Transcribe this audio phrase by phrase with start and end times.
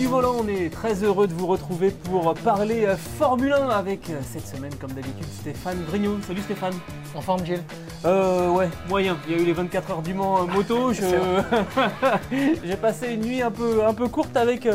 [0.00, 4.08] Du volant, on est très heureux de vous retrouver pour parler euh, Formule 1 avec
[4.08, 6.16] euh, cette semaine, comme d'habitude, Stéphane Vrignot.
[6.26, 6.72] Salut Stéphane.
[7.14, 7.62] En forme, Gilles
[8.06, 9.18] Euh, ouais, moyen.
[9.28, 10.92] Il y a eu les 24 heures du Mans euh, moto.
[10.94, 11.02] Je...
[12.64, 14.66] J'ai passé une nuit un peu, un peu courte avec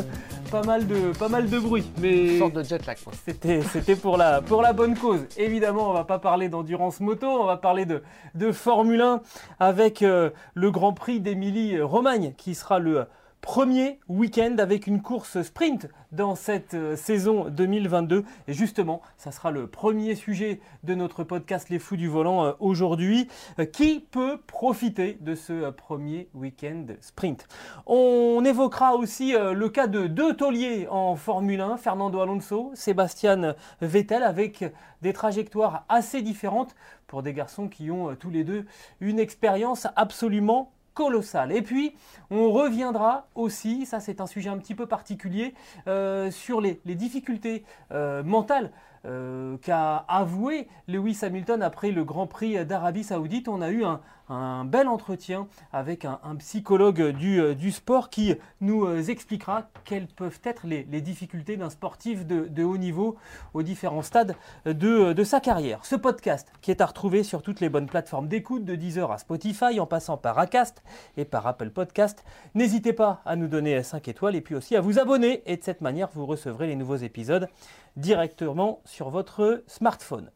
[0.51, 1.91] pas mal de, pas mal de bruit.
[1.99, 3.13] Mais Une sorte de jet lag, quoi.
[3.25, 5.21] c'était, c'était pour, la, pour la bonne cause.
[5.37, 8.03] Évidemment, on va pas parler d'endurance moto, on va parler de,
[8.35, 9.21] de Formule 1
[9.59, 13.05] avec euh, le Grand Prix d'Émilie-Romagne qui sera le
[13.45, 18.25] premier week-end avec une course sprint dans cette euh, saison 2022.
[18.47, 22.51] Et justement, ça sera le premier sujet de notre podcast Les Fous du Volant euh,
[22.59, 23.27] aujourd'hui.
[23.59, 27.47] Euh, qui peut profiter de ce premier week-end sprint?
[27.85, 34.23] On évoquera aussi le cas de deux tauliers en Formule 1, Fernando Alonso, Sébastien Vettel,
[34.23, 34.65] avec
[35.03, 38.65] des trajectoires assez différentes pour des garçons qui ont tous les deux
[39.01, 41.51] une expérience absolument colossale.
[41.51, 41.93] Et puis,
[42.31, 45.53] on reviendra aussi, ça c'est un sujet un petit peu particulier,
[45.87, 48.71] euh, sur les, les difficultés euh, mentales
[49.05, 53.47] euh, qu'a avoué Lewis Hamilton après le Grand Prix d'Arabie Saoudite.
[53.47, 53.83] On a eu
[54.29, 60.07] un, bel entretien avec un, psychologue du, euh, du sport qui nous euh, expliquera quelles
[60.07, 63.17] peuvent être les, difficultés d'un sportif de, haut niveau
[63.53, 65.85] aux différents stades de, de sa carrière.
[65.85, 69.19] Ce podcast qui est à retrouver sur toutes les bonnes plateformes d'écoute, de Deezer à
[69.19, 70.81] Spotify, en passant par Acast
[71.17, 72.23] et par Apple Podcast.
[72.55, 75.63] N'hésitez pas à nous donner 5 étoiles et puis aussi à vous abonner et de
[75.63, 77.47] cette manière vous recevrez les nouveaux épisodes
[77.95, 80.31] directement sur votre smartphone.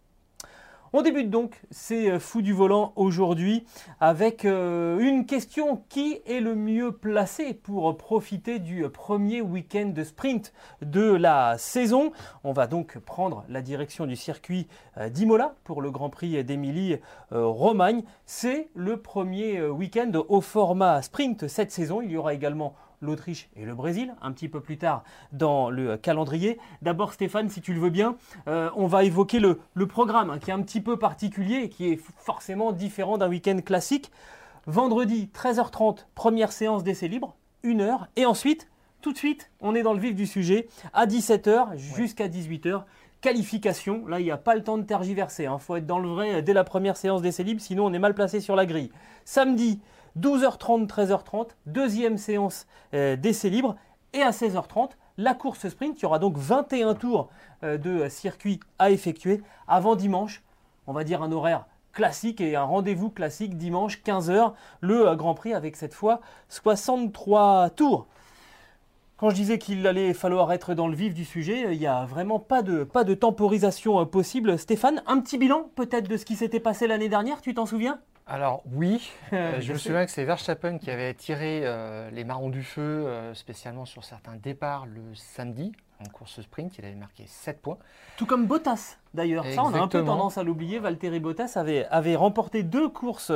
[0.91, 3.63] On débute donc ces euh, fous du volant aujourd'hui
[3.99, 10.03] avec euh, une question qui est le mieux placé pour profiter du premier week-end de
[10.03, 12.11] sprint de la saison.
[12.43, 16.97] On va donc prendre la direction du circuit euh, d'Imola pour le Grand Prix d'Émilie
[17.33, 18.01] euh, Romagne.
[18.25, 22.01] C'est le premier week-end au format sprint cette saison.
[22.01, 25.97] Il y aura également l'Autriche et le Brésil, un petit peu plus tard dans le
[25.97, 26.59] calendrier.
[26.81, 28.15] D'abord Stéphane, si tu le veux bien,
[28.47, 31.89] euh, on va évoquer le, programme hein, qui est un petit peu particulier et qui
[31.89, 34.11] est forcément différent d'un week-end classique.
[34.67, 38.69] Vendredi 13h30, première séance d'essai libre, une heure, et ensuite,
[39.01, 42.83] tout de suite, on est dans le vif du sujet, à 17h jusqu'à 18h.
[43.21, 46.07] Qualification, là il n'y a pas le temps de tergiverser, il faut être dans le
[46.07, 48.91] vrai dès la première séance d'essai libre, sinon on est mal placé sur la grille.
[49.25, 49.81] Samedi,
[50.17, 53.75] 12h30, 13h30, deuxième séance euh, d'essai libre.
[54.13, 55.99] Et à 16h30, la course sprint.
[55.99, 57.29] Il y aura donc 21 tours
[57.63, 60.41] euh, de circuit à effectuer avant dimanche.
[60.87, 64.53] On va dire un horaire classique et un rendez-vous classique dimanche 15h.
[64.81, 68.07] Le euh, Grand Prix avec cette fois 63 tours.
[69.17, 72.05] Quand je disais qu'il allait falloir être dans le vif du sujet, il n'y a
[72.05, 74.57] vraiment pas de, pas de temporisation possible.
[74.57, 77.99] Stéphane, un petit bilan peut-être de ce qui s'était passé l'année dernière, tu t'en souviens?
[78.31, 82.49] Alors, oui, euh, Je me souviens que c'est Verstappen qui avait tiré euh, les marrons
[82.49, 86.77] du feu, euh, spécialement sur certains départs le samedi, en course sprint.
[86.77, 87.79] Il avait marqué 7 points.
[88.17, 89.45] Tout comme Bottas d'ailleurs.
[89.45, 90.77] Ça, on a un peu tendance à l'oublier.
[90.77, 93.31] Valtteri Bottas avait, avait remporté deux courses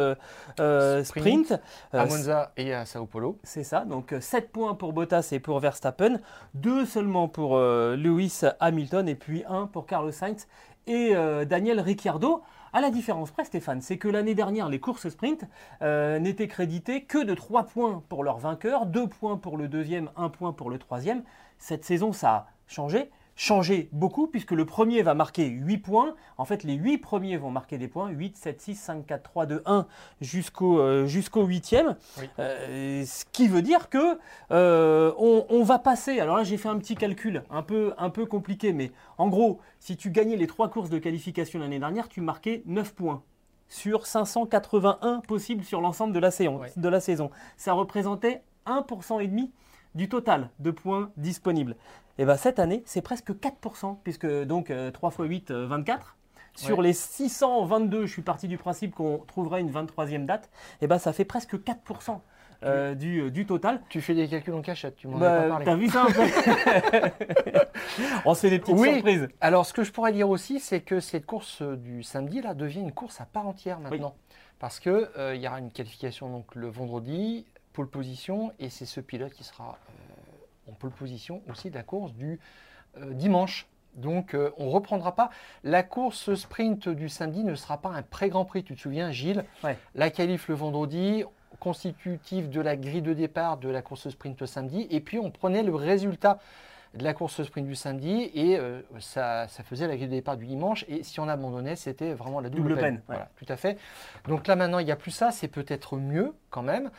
[0.58, 1.06] sprint.
[1.06, 1.60] Sprint.
[1.92, 3.40] À Monza et à Sao Paulo.
[3.42, 6.20] c'est ça, donc 7 points pour Bottas et pour Verstappen,
[6.54, 10.48] 2 seulement pour Lewis Hamilton et puis 1 pour Carlos Sainz
[10.86, 11.16] et
[11.48, 12.44] Daniel Ricciardo.
[12.76, 15.46] À la différence près, Stéphane, c'est que l'année dernière, les courses sprint
[15.84, 20.10] euh, n'étaient créditées que de 3 points pour leur vainqueur, 2 points pour le deuxième,
[20.18, 21.22] 1 point pour le troisième.
[21.60, 23.12] Cette saison, ça a changé.
[23.36, 26.14] Changé beaucoup puisque le premier va marquer 8 points.
[26.38, 28.10] En fait, les 8 premiers vont marquer des points.
[28.10, 29.88] 8, 7, 6, 5, 4, 3, 2, 1
[30.22, 31.96] jusqu'au euh, jusqu'au 8e.
[32.20, 32.30] Oui.
[32.38, 34.20] Euh, ce qui veut dire que
[34.52, 36.20] euh, on, on va passer.
[36.20, 39.60] Alors là, j'ai fait un petit calcul un peu, un peu compliqué, mais en gros,
[39.80, 43.24] si tu gagnais les trois courses de qualification l'année dernière, tu marquais 9 points
[43.68, 46.72] sur 581 possibles sur l'ensemble de, la saison- Ouais.
[46.78, 47.32] de la saison.
[47.58, 49.52] Ça représentait 1% et demi
[49.96, 51.76] du total de points disponibles.
[52.20, 56.16] Et bien cette année, c'est presque 4%, puisque donc euh, 3 x 8, euh, 24.
[56.56, 56.84] Sur Ouais.
[56.86, 60.52] les 622, je suis parti du principe qu'on trouverait une 23e date,
[60.82, 62.20] et ben ça fait presque 4%
[62.64, 63.82] euh, du, du total.
[63.90, 65.66] Tu fais des calculs en cachette, tu m'en as Bah, pas parlé.
[65.66, 66.22] T'as vu ça un peu
[68.26, 68.94] On se fait des petites Oui.
[68.94, 69.28] surprises.
[69.42, 72.54] Alors, ce que je pourrais dire aussi, c'est que cette course euh, du samedi là
[72.54, 74.16] devient une course à part entière maintenant,
[74.60, 78.86] parce que euh, il y aura une qualification donc le vendredi, pole position, et c'est
[78.86, 79.93] ce pilote qui sera euh,
[80.70, 82.40] en pole position aussi de la course du
[82.98, 83.68] euh, dimanche.
[83.96, 85.30] Donc, euh, on ne reprendra pas.
[85.64, 88.64] La course sprint du samedi ne sera pas un pré-grand prix.
[88.64, 89.46] Tu te souviens, Gilles?
[89.64, 89.78] Ouais.
[89.94, 91.24] La qualif le vendredi,
[91.60, 94.88] constitutif de la grille de départ de la course sprint le samedi.
[94.90, 96.40] Et puis, on prenait le résultat
[96.96, 100.38] de la course sprint du samedi et euh, ça, ça faisait la grille de départ
[100.38, 100.86] du dimanche.
[100.88, 102.96] Et si on abandonnait, c'était vraiment la double, Double peine, peine.
[102.96, 103.04] ouais.
[103.08, 103.78] Voilà, tout à fait.
[104.28, 105.32] Donc là, maintenant, il n'y a plus ça.
[105.32, 106.92] C'est peut-être mieux quand même.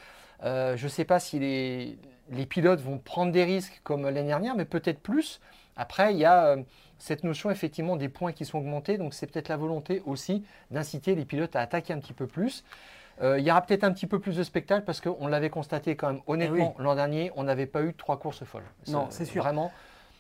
[0.43, 1.99] Euh, je ne sais pas si les,
[2.31, 5.41] les pilotes vont prendre des risques comme l'année dernière, mais peut-être plus.
[5.76, 6.62] Après, il y a euh,
[6.99, 8.99] cette notion effectivement des points qui sont augmentés.
[8.99, 12.65] Donc c'est peut-être la volonté aussi d'inciter les pilotes à attaquer un petit peu plus.
[13.23, 15.94] Euh, il y aura peut-être un petit peu plus de spectacle parce qu'on l'avait constaté
[15.94, 18.65] quand même honnêtement l'an dernier, on n'avait pas eu trois courses folles.
[18.88, 19.43] Non, c'est sûr.
[19.43, 19.73] Vraiment.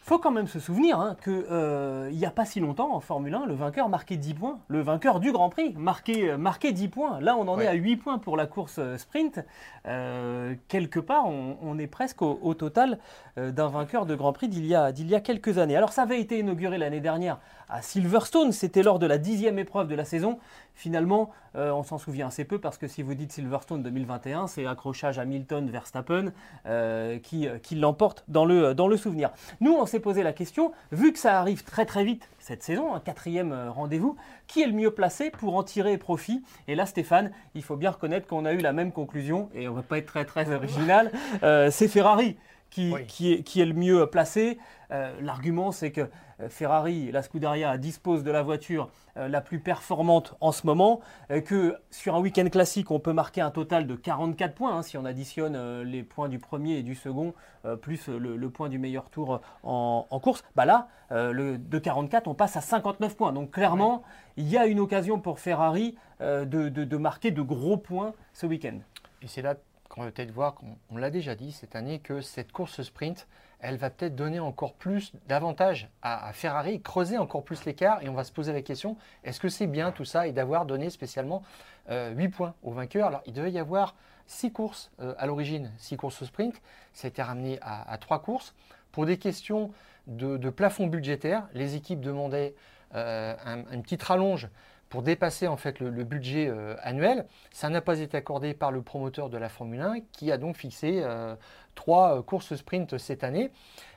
[0.06, 3.00] Faut quand même se souvenir hein, que euh, il n'y a pas si longtemps en
[3.00, 4.58] Formule 1, le vainqueur marquait 10 points.
[4.68, 7.20] Le vainqueur du Grand Prix marquait, euh, marquait 10 points.
[7.20, 7.64] Là, on en Ouais.
[7.64, 9.40] est à 8 points pour la course euh, sprint.
[9.86, 12.98] Euh, quelque part, on, on est presque au, au total
[13.38, 15.76] euh, d'un vainqueur de Grand Prix d'il y, a, d'il y a quelques années.
[15.76, 17.38] Alors, ça avait été inauguré l'année dernière
[17.68, 18.52] à Silverstone.
[18.52, 20.38] C'était lors de la dixième épreuve de la saison.
[20.74, 24.66] Finalement, euh, on s'en souvient assez peu parce que si vous dites Silverstone 2021, c'est
[24.66, 26.32] accrochage Hamilton-Verstappen
[26.66, 29.30] euh, qui, qui l'emporte dans le, souvenir.
[29.60, 32.94] Nous, on s'est posé la question, vu que ça arrive très très vite cette saison,
[32.94, 36.42] un quatrième euh, rendez-vous, qui est le mieux placé pour en tirer profit?
[36.68, 39.72] Et là, Stéphane, il faut bien reconnaître qu'on a eu la même conclusion, et on
[39.72, 41.10] ne va pas être très très original,
[41.42, 42.36] euh, c'est Ferrari
[42.74, 43.06] qui, Oui.
[43.06, 44.58] qui, est, qui est le mieux placé.
[44.90, 46.02] Euh, L'argument, c'est que
[46.40, 51.00] euh, Ferrari, la Scuderia, dispose de la voiture euh, la plus performante en ce moment,
[51.30, 54.82] euh, que sur un week-end classique, on peut marquer un total de 44 points, hein,
[54.82, 57.32] si on additionne les points du premier et du second,
[57.80, 60.42] plus le, le point du meilleur tour en, en course.
[60.56, 63.32] Bah là, le, de 44, on passe à 59 points.
[63.32, 64.02] Donc clairement,
[64.36, 68.46] il y a une occasion pour Ferrari de, de- de marquer de gros points ce
[68.46, 68.78] week-end.
[69.22, 69.54] Et c'est là
[69.94, 70.56] qu'on va peut-être voir,
[70.90, 73.28] on, l'a déjà dit cette année, que cette course sprint,
[73.60, 78.14] elle va peut-être donner encore plus d'avantages à, Ferrari, creuser encore plus l'écart, et on
[78.14, 81.44] va se poser la question, est-ce que c'est bien tout ça, et d'avoir donné spécialement
[81.90, 83.06] euh, 8 points au vainqueur?
[83.06, 83.94] Alors, il devait y avoir
[84.26, 86.60] 6 courses euh, à l'origine, 6 courses sprint,
[86.92, 88.52] ça a été ramené à, à 3 courses.
[88.90, 89.70] Pour des questions
[90.08, 92.56] de, de plafond budgétaire, les équipes demandaient
[92.96, 94.48] euh, un- une petite rallonge
[94.88, 97.26] pour dépasser en fait le, le budget euh, annuel.
[97.52, 100.56] Ça n'a pas été accordé par le promoteur de la Formule 1 qui a donc
[100.56, 101.34] fixé euh,
[101.74, 103.50] trois euh, courses sprint cette année.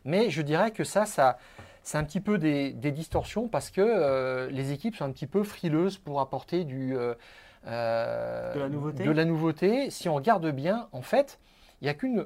[0.06, 1.38] Mais je dirais que ça, ça
[1.84, 5.28] c'est un petit peu des, des distorsions parce que euh, les équipes sont un petit
[5.28, 9.90] peu frileuses pour apporter du, De la nouveauté de la nouveauté.
[9.90, 11.40] Si on regarde bien, en fait,
[11.82, 12.26] il n'y a qu'une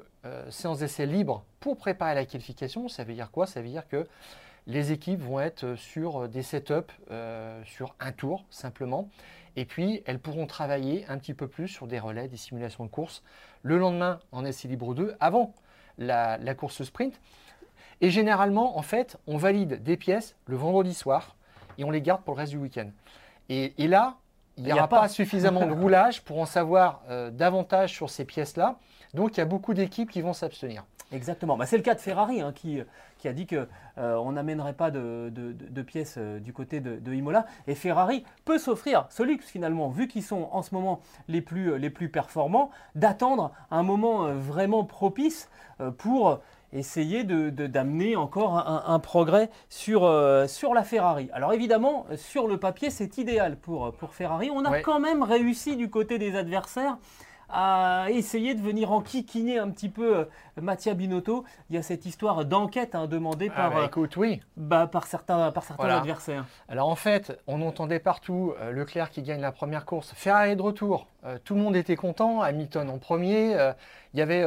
[0.50, 2.88] séance d'essai libre pour préparer la qualification.
[2.88, 3.46] Ça veut dire quoi?
[3.46, 4.06] Ça veut dire que
[4.66, 9.08] les équipes vont être sur des setups euh, sur un tour simplement.
[9.56, 12.90] Et puis, elles pourront travailler un petit peu plus sur des relais, des simulations de
[12.90, 13.22] course
[13.62, 15.54] le lendemain en essai libre 2 avant
[15.98, 17.20] la, la course sprint.
[18.00, 21.36] Et généralement, en fait, on valide des pièces le vendredi soir
[21.78, 22.90] et on les garde pour le reste du week-end.
[23.48, 24.16] Et, et là,
[24.56, 25.00] il n'y a aura pas.
[25.02, 25.08] pas.
[25.08, 28.78] suffisamment de roulage pour en savoir euh, davantage sur ces pièces-là.
[29.14, 30.84] Donc, il y a beaucoup d'équipes qui vont s'abstenir.
[31.12, 31.56] Exactement.
[31.56, 32.80] Bah, c'est le cas de Ferrari hein, qui,
[33.18, 33.68] qui a dit que
[33.98, 37.46] euh, n'amènerait pas de, de- de- de pièces euh, du côté de, de Imola.
[37.66, 41.78] Et Ferrari peut s'offrir ce luxe finalement, vu qu'ils sont en ce moment les plus,
[41.78, 45.50] les plus performants, d'attendre un moment euh, vraiment propice
[45.80, 46.40] euh, pour
[46.72, 51.28] essayer de- de- d'amener encore un, un progrès sur, euh, sur la Ferrari.
[51.34, 54.50] Alors évidemment, euh, sur le papier, c'est idéal pour, pour Ferrari.
[54.50, 54.80] On a Ouais.
[54.82, 56.96] quand même réussi du côté des adversaires
[57.52, 60.24] à essayer de venir enquiquiner un petit peu euh,
[60.60, 61.44] Mattia Binotto.
[61.70, 64.40] Il y a cette histoire d'enquête hein, demandée Ah par, bah, euh, écoute, oui.
[64.56, 65.98] bah, par certains, par certains Voilà.
[65.98, 66.46] adversaires.
[66.68, 70.62] Alors en fait, on entendait partout euh, Leclerc qui gagne la première course, Ferrari de
[70.62, 71.06] retour.
[71.24, 73.54] Euh, tout le monde était content, Hamilton en premier.
[73.54, 73.72] euh,
[74.14, 74.44] Il y avait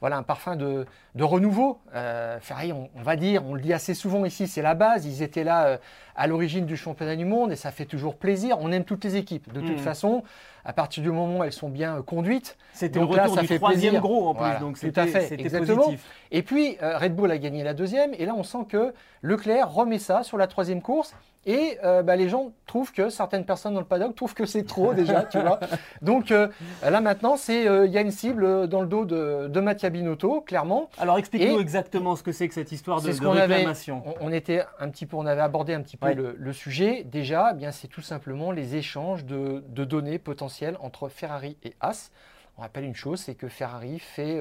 [0.00, 1.78] voilà, un parfum de, de renouveau.
[1.94, 5.06] Euh, Ferrari, on, on va dire, on le dit assez souvent ici, c'est la base.
[5.06, 5.76] Ils étaient là euh,
[6.14, 8.58] à l'origine du championnat du monde et ça fait toujours plaisir.
[8.60, 9.52] On aime toutes les équipes.
[9.52, 9.78] De toute Mhm.
[9.78, 10.22] façon,
[10.64, 13.40] à partir du moment où elles sont bien euh, conduites, C'était le là, retour ça
[13.40, 14.00] du fait troisième plaisir.
[14.02, 15.76] gros en plus, Voilà, donc tout à fait, c'était exactement.
[15.84, 16.04] positif.
[16.30, 18.12] Et puis, Red Bull a gagné la deuxième.
[18.18, 21.14] Et là, on sent que Leclerc remet ça sur la troisième course.
[21.50, 24.64] Et euh, bah, les gens trouvent que, certaines personnes dans le paddock trouvent que c'est
[24.64, 25.58] trop déjà, tu vois.
[26.02, 26.48] Donc euh,
[26.82, 29.88] là, maintenant, c'est euh, il y a une cible dans le dos de, de Mattia
[29.88, 30.90] Binotto, clairement.
[30.98, 34.02] Alors explique-nous exactement ce que c'est que cette histoire de, ce de qu'on avait, réclamation.
[34.20, 36.14] on, on était un petit peu, on avait abordé un petit peu Ouais.
[36.14, 37.02] le, le sujet.
[37.04, 41.72] Déjà, eh bien c'est tout simplement les échanges de, de données potentielles entre Ferrari et
[41.80, 42.10] As.
[42.58, 44.38] On rappelle une chose, c'est que Ferrari fait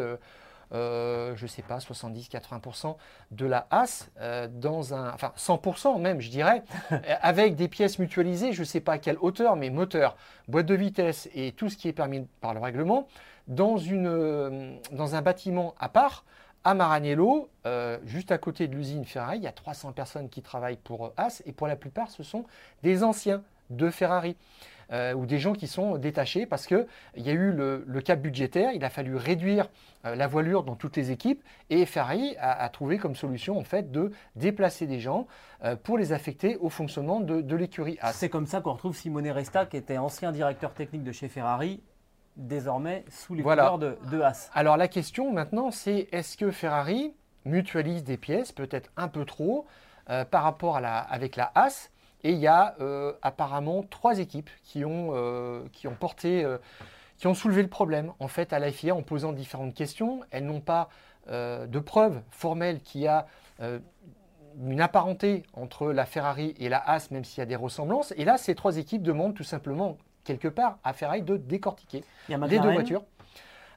[0.73, 2.95] euh, je ne sais pas, 70-80%
[3.31, 6.63] de la As euh, dans un, enfin 100% même, je dirais,
[7.21, 10.75] avec des pièces mutualisées, je ne sais pas à quelle hauteur, mais moteur, boîte de
[10.75, 13.07] vitesse et tout ce qui est permis par le règlement,
[13.47, 16.25] dans, une, euh, dans un bâtiment à part.
[16.63, 17.49] À Maranello,
[18.03, 21.41] juste à côté de l'usine Ferrari, il y a 300 personnes qui travaillent pour As
[21.45, 22.43] et pour la plupart, ce sont
[22.83, 24.35] des anciens de Ferrari.
[24.93, 28.71] Euh, ou des gens qui sont détachés parce qu'il y a eu le, cap budgétaire,
[28.73, 29.69] il a fallu réduire
[30.05, 33.91] euh, la voilure dans toutes les équipes et Ferrari a, trouvé comme solution en fait
[33.91, 35.27] de déplacer des gens
[35.65, 38.13] euh, pour les affecter au fonctionnement de, l'écurie As.
[38.13, 41.81] C'est comme ça qu'on retrouve Simone Resta qui était ancien directeur technique de chez Ferrari
[42.37, 43.75] désormais sous les voilà.
[43.77, 44.49] de, de As.
[44.53, 47.13] Alors la question maintenant c'est est-ce que Ferrari
[47.43, 49.65] mutualise des pièces, peut-être un peu trop,
[50.31, 51.91] par rapport à la, avec la As
[52.23, 56.57] et il y a euh, apparemment trois équipes qui ont, euh, qui ont porté, euh,
[57.17, 60.21] qui ont soulevé le problème en fait à la FIA en posant différentes questions.
[60.31, 60.89] Elles n'ont pas
[61.29, 63.27] de preuves formelles qu'il y a
[63.59, 68.13] une apparenté entre la Ferrari et la Haas, même s'il y a des ressemblances.
[68.15, 72.59] Et là, ces trois équipes demandent tout simplement quelque part à Ferrari de décortiquer les
[72.59, 73.03] deux voitures.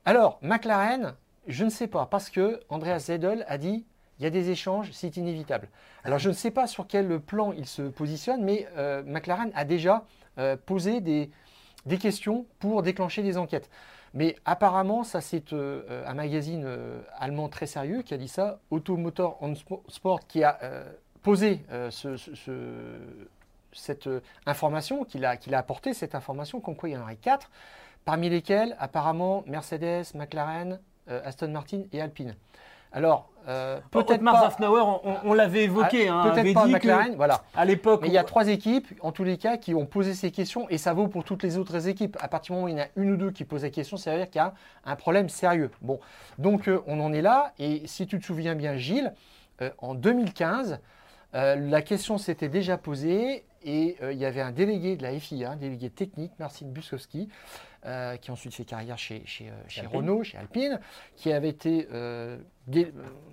[0.05, 1.15] Alors, McLaren,
[1.49, 3.85] je ne sais pas, parce que Andreas Zedel a dit
[4.21, 5.69] il y a des échanges, c'est inévitable.
[6.05, 9.65] Alors je ne sais pas sur quel plan il se positionne, mais euh, McLaren a
[9.65, 10.05] déjà
[10.39, 11.31] euh, posé des,
[11.99, 13.71] questions pour déclencher des enquêtes.
[14.13, 16.69] Mais apparemment, ça c'est euh, un magazine
[17.17, 19.55] allemand très sérieux qui a dit ça, Automotor on
[19.89, 20.59] Sport, qui a
[21.23, 21.63] posé
[23.73, 24.09] cette
[24.45, 27.51] information, qu'il a, apporté cette information, comme quoi il y en aurait quatre,
[28.05, 32.37] parmi lesquels apparemment Mercedes, McLaren, Aston Martin et Alpine.
[32.93, 36.09] Alors, euh, peut-être Mars on, on, l'avait évoqué.
[36.09, 37.43] Ah, hein, peut-être pas McLaren, voilà.
[37.55, 38.01] À l'époque.
[38.03, 40.69] Mais il y a trois équipes, en tous les cas, qui ont posé ces questions
[40.69, 42.17] et ça vaut pour toutes les autres équipes.
[42.21, 43.71] À partir du moment où il y en a une ou deux qui posent la
[43.71, 44.55] question, ça veut dire qu'il y a
[44.85, 45.71] un problème sérieux.
[45.81, 46.01] Bon,
[46.39, 47.53] donc euh, on en est là.
[47.59, 49.13] Et si tu te souviens bien, Gilles,
[49.63, 50.81] euh, en 2015,
[51.33, 55.57] la question s'était déjà posée et il y avait un délégué de la FIA, un
[55.57, 57.29] délégué technique, Marcin Buskowski,
[57.87, 60.81] euh, qui a ensuite fait carrière chez, chez, euh, Renault, chez Alpine,
[61.17, 62.37] qui avait été euh,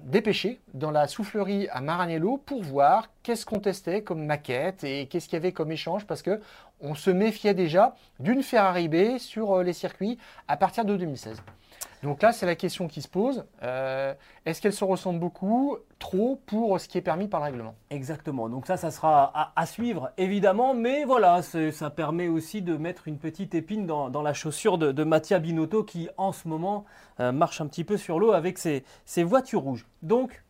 [0.05, 5.25] dépêché dans la soufflerie à Maranello pour voir qu'est-ce qu'on testait comme maquette et qu'est-ce
[5.25, 6.39] qu'il y avait comme échange, parce que
[6.79, 10.17] on se méfiait déjà d'une Ferrari B sur les circuits
[10.47, 11.41] à partir de 2016.
[12.03, 13.45] Donc là, c'est la question qui se pose.
[13.63, 14.13] Euh,
[14.45, 17.75] est-ce qu'elles se ressemblent beaucoup, trop, pour ce qui est permis par le règlement?
[17.89, 18.49] Exactement.
[18.49, 20.73] Donc ça, ça sera à, suivre, évidemment.
[20.73, 25.39] Mais voilà, ça permet aussi de mettre une petite épine dans, la chaussure de, Mattia
[25.39, 26.85] Binotto, qui en ce moment
[27.19, 28.83] euh, marche un petit peu sur l'eau avec ses,
[29.23, 29.87] voitures rouges.
[30.03, 30.43] Donc,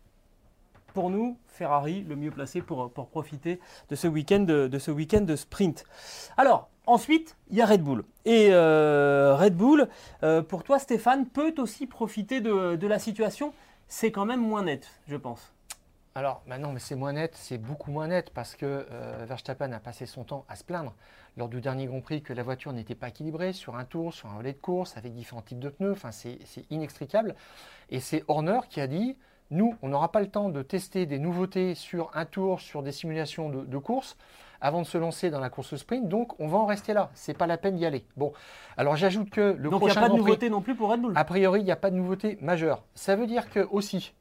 [0.94, 5.86] pour nous, Ferrari, le mieux placé pour, profiter de ce week-end de, sprint.
[6.38, 8.06] Alors, Ensuite, il y a Red Bull.
[8.24, 9.90] Et euh, Red Bull,
[10.24, 13.54] euh, pour toi, Stéphane, peut aussi profiter de, la situation?
[13.90, 15.52] C'est quand même moins net, je pense.
[16.16, 19.72] Alors, bah non, mais c'est moins net, c'est beaucoup moins net parce que euh, Verstappen
[19.74, 20.96] a passé son temps à se plaindre
[21.36, 24.30] lors du dernier Grand Prix que la voiture n'était pas équilibrée sur un tour, sur
[24.30, 25.92] un relais de course, avec différents types de pneus.
[25.92, 26.40] Enfin, c'est
[26.70, 27.36] inextricable.
[27.90, 29.18] Et c'est Horner qui a dit
[29.52, 32.92] nous, on n'aura pas le temps de tester des nouveautés sur un tour, sur des
[32.92, 34.18] simulations de, de course
[34.62, 36.08] avant de se lancer dans la course sprint.
[36.08, 37.10] Donc, on va en rester là.
[37.14, 38.06] C'est pas la peine d'y aller.
[38.16, 38.34] Bon,
[38.76, 39.96] alors j'ajoute que le donc, prochain.
[39.96, 41.72] il n'y a pas de nouveauté non plus pour Red Bull A priori, il n'y
[41.72, 42.84] a pas de nouveauté majeure.
[42.96, 44.14] Ça veut dire que aussi,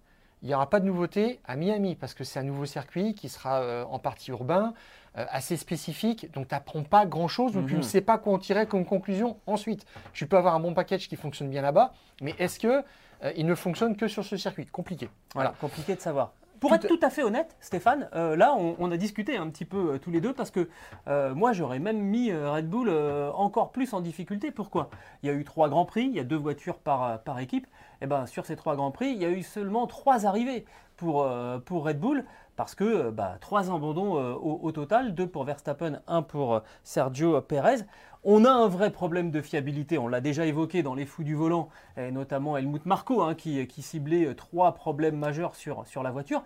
[0.42, 3.28] il n'y aura pas de nouveauté à Miami parce que c'est un nouveau circuit qui
[3.28, 4.74] sera euh, en partie urbain,
[5.16, 6.30] euh, assez spécifique.
[6.32, 7.52] Donc, tu n'apprends pas grand-chose.
[7.52, 7.84] Donc, tu ne mhm.
[7.84, 9.86] sais pas quoi en tirer comme conclusion ensuite.
[10.12, 12.84] Tu peux avoir un bon package qui fonctionne bien là-bas, mais est-ce que
[13.24, 15.08] euh, il ne fonctionne que sur ce circuit Compliqué.
[15.34, 16.32] Voilà, compliqué de savoir.
[16.60, 19.94] Pour être tout à fait honnête, Stéphane, euh, là, on, a discuté un petit peu
[19.94, 20.68] euh, tous les deux parce que
[21.08, 22.90] euh, moi, j'aurais même mis Red Bull
[23.34, 24.50] encore plus en difficulté.
[24.50, 24.90] Pourquoi?
[25.22, 27.66] Il y a eu trois grands prix, il y a deux voitures par, par équipe.
[27.66, 30.66] Et eh ben, sur ces trois grands prix, il y a eu seulement trois arrivées
[30.96, 31.26] pour,
[31.64, 32.24] pour Red Bull
[32.56, 37.84] parce que bah, trois abandons au, au, total, deux pour Verstappen, un pour Sergio Perez.
[38.28, 41.36] On a un vrai problème de fiabilité, on l'a déjà évoqué dans les fous du
[41.36, 46.10] volant, et notamment Helmut Marko hein, qui, ciblait euh, trois problèmes majeurs sur, sur la
[46.10, 46.42] voiture.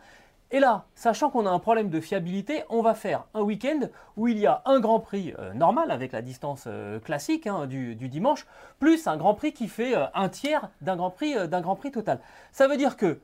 [0.51, 3.89] Et là, sachant qu'on a un problème de fiabilité, on va faire un week-end
[4.19, 7.67] où il y a un Grand Prix euh, normal avec la distance euh, classique hein,
[7.67, 8.47] du, dimanche,
[8.79, 12.21] plus un Grand Prix qui fait un tiers d'un Grand Prix d'un Grand Prix total.
[12.53, 13.21] Ça veut dire que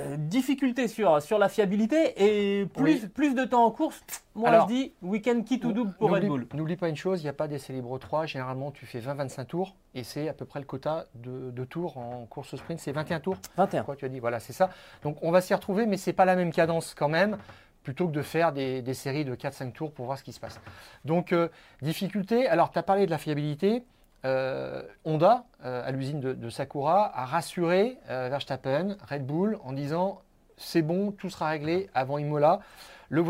[0.00, 4.00] euh, difficulté sur, sur la fiabilité et plus, plus de temps en course,
[4.34, 6.46] moi je dis week-end kit ou double pour Red Bull.
[6.54, 9.46] N'oublie pas une chose, il n'y a pas d'essai libre 3, généralement tu fais 20-25
[9.46, 13.20] tours et c'est à peu près le quota de, tours en course sprint, c'est 21
[13.20, 13.82] tours 21.
[13.82, 14.70] Quoi tu as dit, voilà c'est ça.
[15.02, 17.36] Donc on va s'y retrouver mais ce n'est pas la même cadence quand même
[17.82, 20.60] plutôt que de faire des, séries de 4-5 tours pour voir ce qui se passe.
[21.04, 21.48] Donc euh,
[21.82, 23.84] difficulté, alors tu as parlé de la fiabilité,
[24.24, 30.20] euh, Honda, euh, à l'usine de, Sakura, a rassuré euh, Verstappen, Red Bull, en disant
[30.56, 32.60] c'est bon, tout sera réglé avant Imola.
[33.08, 33.22] Le,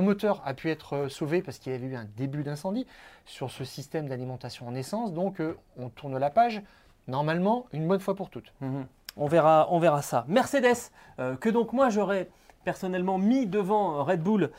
[0.00, 2.86] moteur a pu être sauvé parce qu'il y avait eu un début d'incendie
[3.24, 5.14] sur ce système d'alimentation en essence.
[5.14, 5.42] Donc
[5.78, 6.62] on tourne la page,
[7.08, 8.52] normalement, une bonne fois pour toutes.
[8.60, 8.86] Mhm.
[9.16, 10.24] On verra, on verra ça.
[10.28, 10.92] Mercedes,
[11.40, 12.28] que donc moi j'aurais
[12.62, 14.50] personnellement mis devant Red Bull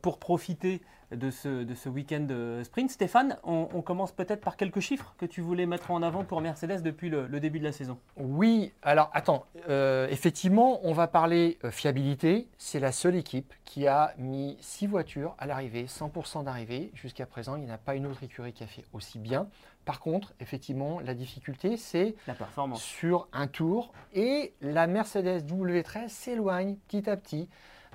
[0.00, 0.80] pour profiter
[1.16, 2.90] de ce, de ce week-end euh, sprint.
[2.90, 6.40] Stéphane, on, on commence peut-être par quelques chiffres que tu voulais mettre en avant pour
[6.40, 7.98] Mercedes depuis le, le début de la saison.
[8.16, 12.48] Oui, alors attends, euh, effectivement, on va parler euh, fiabilité.
[12.58, 16.90] C'est la seule équipe qui a mis 6 voitures à l'arrivée, 100% d'arrivée.
[16.94, 19.48] Jusqu'à présent, il n'y en a pas une autre écurie qui a fait aussi bien.
[19.84, 22.82] Par contre, effectivement, la difficulté, c'est La performance.
[22.82, 27.48] sur un tour et la Mercedes W13 s'éloigne petit à petit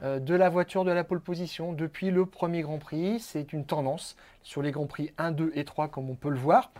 [0.03, 3.19] de la voiture de la pole position depuis le premier Grand Prix.
[3.19, 6.37] C'est une tendance sur les Grands Prix 1, 2 et 3 comme on peut le
[6.37, 6.71] voir.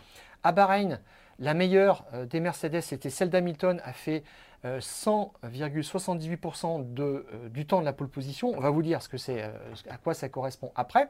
[0.44, 1.00] À Bahreïn,
[1.40, 4.24] la meilleure euh, des Mercedes, c'était celle d'Hamilton, a fait
[4.66, 8.54] euh, 100,78% de, euh, du temps de la pole position.
[8.56, 9.50] On va vous dire ce que c'est, euh,
[9.90, 11.10] à quoi ça correspond après.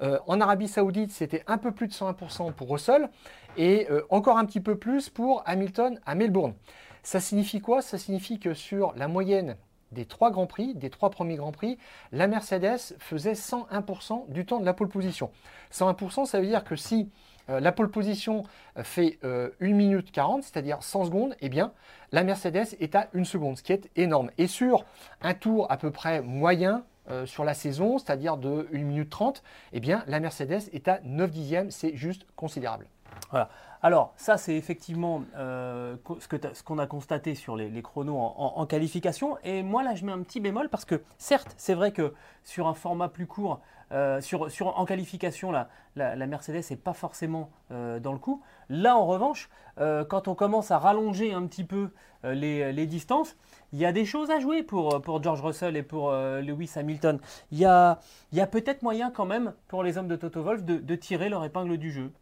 [0.00, 3.08] Euh, en Arabie Saoudite, c'était un peu plus de 101% pour Russell
[3.56, 6.54] et euh, encore un petit peu plus pour Hamilton à Melbourne.
[7.02, 7.82] Ça signifie quoi?
[7.82, 9.56] Ça signifie que sur la moyenne
[9.92, 11.78] des trois grands prix, des trois premiers grands prix,
[12.10, 15.30] la Mercedes faisait 101% du temps de la pole position.
[15.72, 17.10] 101%, ça veut dire que si
[17.48, 18.44] euh, la pole position
[18.76, 21.72] euh, fait euh, 1 minute 40, c'est-à-dire 100 secondes, eh bien,
[22.12, 24.30] la Mercedes est à 1 seconde, ce qui est énorme.
[24.38, 24.84] Et sur
[25.20, 29.42] un tour à peu près moyen euh, sur la saison, c'est-à-dire de 1 minute 30,
[29.72, 32.86] eh bien, la Mercedes est à 9 dixièmes, c'est juste considérable.
[33.30, 33.50] Voilà.
[33.84, 39.38] Alors, ça, c'est effectivement euh, ce qu'on a constaté sur les, chronos en, qualification.
[39.42, 42.68] Et moi, là, je mets un petit bémol parce que, certes, c'est vrai que sur
[42.68, 43.60] un format plus court,
[43.90, 44.20] euh,
[44.60, 48.40] en qualification, la, Mercedes n'est pas forcément euh, dans le coup.
[48.68, 51.90] Là, en revanche, quand on commence à rallonger un petit peu
[52.22, 53.36] les, distances,
[53.72, 57.18] il y a des choses à jouer pour, George Russell et pour Lewis Hamilton.
[57.50, 57.98] Il y a,
[58.30, 61.78] peut-être moyen quand même pour les hommes de Toto Wolff de, de tirer leur épingle
[61.78, 62.12] du jeu.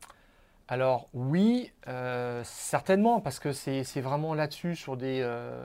[0.70, 5.64] Alors oui, euh, certainement, parce que c'est vraiment là-dessus, sur des euh,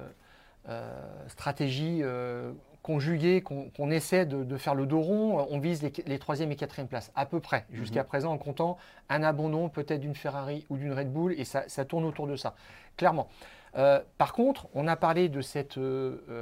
[0.68, 2.02] euh, stratégies
[2.82, 5.48] conjuguées, qu'on essaie de, de faire le dos rond.
[5.52, 8.78] On vise les, troisième et quatrième places, à peu près, jusqu'à présent, en comptant
[9.10, 12.36] un abandon peut-être d'une Ferrari ou d'une Red Bull, et ça, ça tourne autour de
[12.36, 12.56] ça,
[12.98, 13.28] clairement.
[14.18, 15.80] Par contre, on a parlé de cette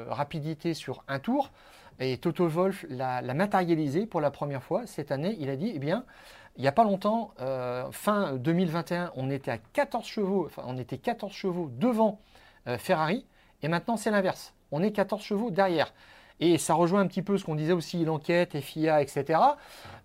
[0.07, 1.51] rapidité sur un tour,
[1.99, 5.35] et Toto Wolff l'a l'a matérialisé pour la première fois cette année.
[5.39, 6.05] Il a dit, eh bien,
[6.55, 10.77] il n'y a pas longtemps, euh, fin 2021, on était à 14 chevaux, enfin, on
[10.77, 12.19] était 14 chevaux devant
[12.67, 13.25] euh, Ferrari,
[13.63, 14.53] et maintenant c'est l'inverse.
[14.71, 15.93] On est 14 chevaux derrière.
[16.39, 19.39] Et ça rejoint un petit peu ce qu'on disait aussi, l'enquête, FIA, etc.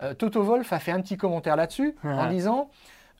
[0.02, 2.70] Euh, Toto Wolff a fait un petit commentaire là-dessus en disant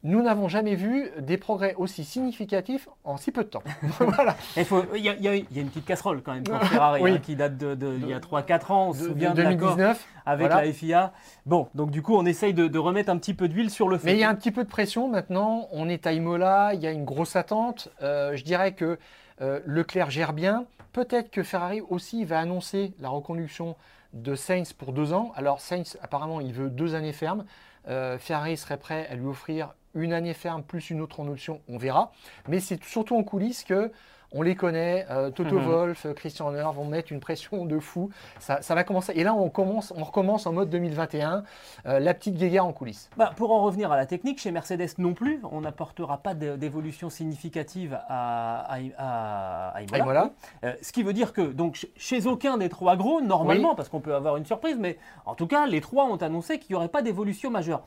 [0.04, 3.64] Nous n'avons jamais vu des progrès aussi significatifs en si peu de temps.
[3.98, 4.36] voilà.
[4.56, 7.10] Il y, a- y y une petite casserole quand même pour Ferrari Oui.
[7.12, 8.88] hein, qui date de, de- y a 3-4 ans.
[8.90, 10.06] On se souvient de l'accord 2019.
[10.24, 10.64] avec voilà.
[10.64, 11.12] la FIA.
[11.46, 13.98] Bon, donc du coup, on essaye de, de remettre un petit peu d'huile sur le
[13.98, 14.04] feu.
[14.06, 15.66] Mais il y a un petit peu de pression maintenant.
[15.72, 17.88] On est à Imola, il y a une grosse attente.
[18.02, 18.98] Euh, je dirais que
[19.40, 20.64] euh, Leclerc gère bien.
[20.92, 23.74] Peut-être que Ferrari aussi va annoncer la reconduction
[24.14, 25.32] de Sainz pour deux ans.
[25.36, 27.44] Alors Sainz, apparemment, il veut deux années fermes.
[27.88, 31.60] Euh, Ferrari serait prêt à lui offrir une année ferme plus une autre en option.
[31.68, 32.12] On verra.
[32.48, 33.92] Mais c'est surtout en coulisses que
[34.32, 35.06] on les connaît.
[35.10, 35.64] euh, Toto Mhm.
[35.66, 38.10] Wolff, Christian Horner vont mettre une pression de fou.
[38.38, 39.12] Ça, ça va commencer.
[39.16, 41.44] Et là, on commence, on recommence en mode 2021.
[41.86, 43.08] euh, la petite guéguerre en coulisses.
[43.16, 46.56] Bah, pour en revenir à la technique, chez Mercedes non plus, on n'apportera pas d'é-
[46.56, 49.94] d'évolution significative à, à, à- à Imola.
[49.94, 50.24] À Imola.
[50.24, 50.48] Oui.
[50.68, 53.74] Euh, ce qui veut dire que donc, chez aucun des trois gros, normalement, Oui.
[53.76, 56.74] parce qu'on peut avoir une surprise, mais en tout cas, les trois ont annoncé qu'il
[56.74, 57.82] n'y aurait pas d'évolution majeure.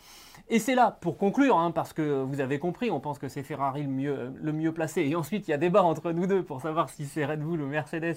[0.49, 3.43] Et c'est là, pour conclure, hein, parce que vous avez compris, on pense que c'est
[3.43, 5.01] Ferrari le mieux, le mieux placé.
[5.01, 7.67] Et ensuite, il y a débat entre nous pour savoir si c'est Red Bull ou
[7.67, 8.15] Mercedes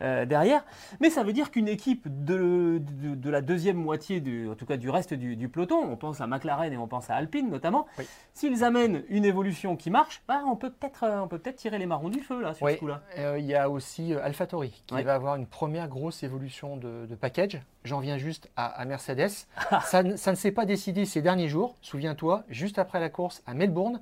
[0.00, 0.64] euh, derrière.
[1.00, 4.66] Mais ça veut dire qu'une équipe de, de, de la deuxième moitié, du, en tout
[4.66, 7.50] cas du reste du, du peloton, on pense à McLaren et on pense à Alpine
[7.50, 8.06] notamment, Oui.
[8.34, 11.86] s'ils amènent une évolution qui marche, bah, on peut peut-être euh, peut peut-être tirer les
[11.86, 13.02] marrons du feu là, sur Oui, ce coup-là.
[13.18, 17.06] euh, il y a aussi euh, AlphaTauri qui va avoir une première grosse évolution de,
[17.06, 17.60] de package.
[17.84, 19.30] J'en viens juste à, à Mercedes.
[19.84, 21.76] ça, ne- ça ne s'est pas décidé ces derniers jours.
[21.82, 24.00] Souviens-toi, juste après la course à Melbourne,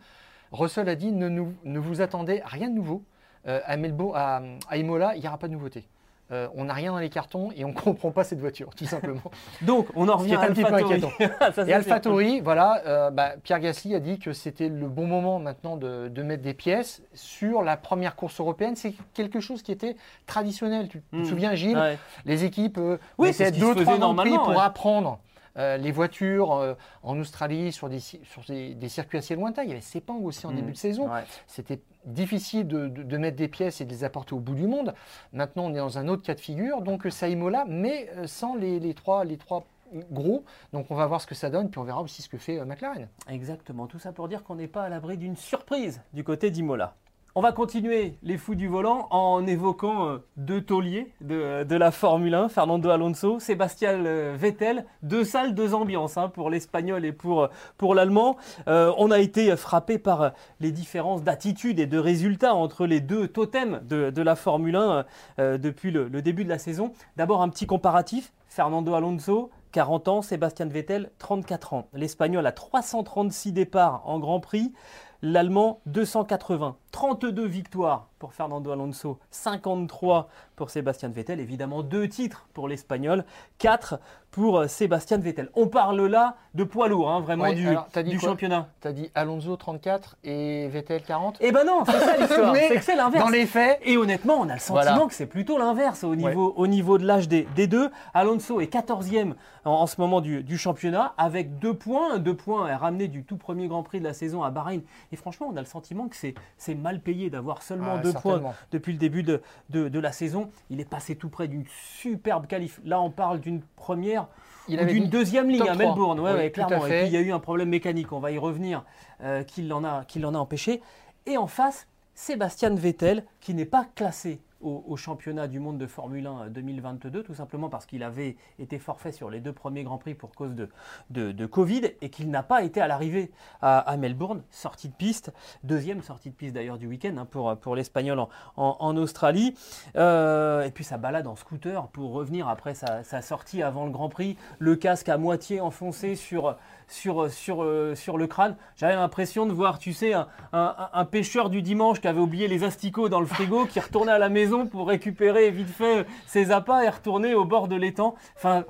[0.53, 3.03] Russell a dit ne, nous- ne vous attendez à rien de nouveau.
[3.47, 5.85] Euh, à, Melbourne, à, à Imola, il n'y aura pas de nouveauté.
[6.33, 8.85] Euh, on n'a rien dans les cartons et on ne comprend pas cette voiture, tout
[8.85, 9.23] simplement.
[9.63, 11.23] Donc on en revient à un petit peu.
[11.55, 11.73] Ça, Et.
[11.73, 16.09] AlphaTauri, voilà, euh, bah, Pierre Gasly a dit que c'était le bon moment maintenant de,
[16.09, 18.75] de mettre des pièces sur la première course européenne.
[18.75, 20.89] C'est quelque chose qui était traditionnel.
[20.89, 21.99] Tu, tu te souviens, Gilles Ouais.
[22.25, 24.57] Les équipes euh, Oui, c'est mettaient deux, trois Prix pour ouais.
[24.59, 25.21] apprendre
[25.57, 29.62] euh, les voitures euh, en Australie sur, des, sur des, circuits assez lointains.
[29.62, 30.57] Il y avait Sepang aussi en mm.
[30.57, 31.09] début de saison.
[31.47, 34.95] C'était difficile de, mettre des pièces et de les apporter au bout du monde.
[35.33, 36.83] Maintenant, on est dans un autre cas de figure.
[36.83, 39.66] Donc, ça Imola, mais sans les, les, trois, les trois
[40.11, 40.45] gros.
[40.73, 42.64] Donc on va voir ce que ça donne, puis on verra aussi ce que fait
[42.64, 43.09] McLaren.
[43.29, 46.95] Exactement, tout ça pour dire qu'on n'est pas à l'abri d'une surprise du côté d'Imola.
[47.38, 52.35] On va continuer les fous du volant en évoquant euh, deux tauliers de, la Formule
[52.35, 57.42] 1, Fernando Alonso, Sébastien euh, Vettel, deux salles, deux ambiances hein, pour l'Espagnol et pour,
[57.42, 58.38] euh, pour l'Allemand.
[58.66, 63.83] on a été frappé par les différences d'attitude et de résultats entre les deux totems
[63.87, 66.94] de, la Formule 1 depuis le, le début de la saison.
[67.18, 71.88] D'abord un petit comparatif, Fernando Alonso, 40 ans, Sébastien Vettel, 34 ans.
[71.92, 74.72] L'Espagnol a 336 départs en Grand Prix,
[75.20, 76.77] l'Allemand 280.
[76.97, 83.27] 32 victoires pour Fernando Alonso, 53 pour Sébastien Vettel, évidemment deux titres pour l'Espagnol,
[83.59, 85.51] 4 pour euh, Sébastien Vettel.
[85.55, 87.67] On parle là de poids lourd, hein, vraiment du,
[88.05, 88.69] du championnat.
[88.81, 92.77] Tu as dit Alonso 34 et Vettel 40 Eh ben non, c'est ça l'histoire, c'est
[92.77, 93.25] que c'est l'inverse.
[93.25, 93.81] Dans les faits.
[93.83, 97.07] Et honnêtement, on a le sentiment que c'est plutôt l'inverse au niveau, au niveau de
[97.07, 97.91] l'âge des, deux.
[98.15, 103.25] Alonso est 14e en, ce moment du, championnat avec deux points, deux points ramenés du
[103.25, 104.83] tout premier Grand Prix de la saison à Bahreïn.
[105.13, 108.40] Et franchement, on a le sentiment que c'est mal payé d'avoir seulement ah, deux points
[108.70, 110.51] depuis le début de, de, la saison.
[110.70, 112.81] Il est passé tout près d'une superbe qualif.
[112.85, 114.29] Là, on parle d'une première
[114.68, 116.20] ou d'une deuxième ligne à Melbourne.
[116.20, 116.87] Ouais, clairement.
[116.87, 118.85] Et puis, il y a eu un problème mécanique, on va y revenir,
[119.20, 120.81] euh, qui l'en a, a empêché.
[121.27, 126.27] Et en face, Sébastien Vettel, qui n'est pas classé au, championnat du monde de Formule
[126.27, 130.14] 1 2022, tout simplement parce qu'il avait été forfait sur les deux premiers Grands Prix
[130.14, 130.69] pour cause de,
[131.11, 136.03] de, Covid et qu'il n'a pas été à l'arrivée à, Melbourne, sortie de piste, deuxième
[136.03, 139.55] sortie de piste d'ailleurs du week-end hein, pour, pour l'Espagnol en, Australie.
[139.97, 143.90] Euh, et puis sa balade en scooter pour revenir après sa, sa sortie avant le
[143.90, 146.57] Grand Prix, le casque à moitié enfoncé sur
[146.88, 148.57] sur, sur, euh, sur le crâne.
[148.77, 150.12] J'avais l'impression de voir, tu sais,
[150.53, 154.18] un, pêcheur du dimanche qui avait oublié les asticots dans le frigo, qui retournait à
[154.18, 158.14] la maison pour récupérer vite fait ses appâts et retourner au bord de l'étang.
[158.37, 158.64] Enfin,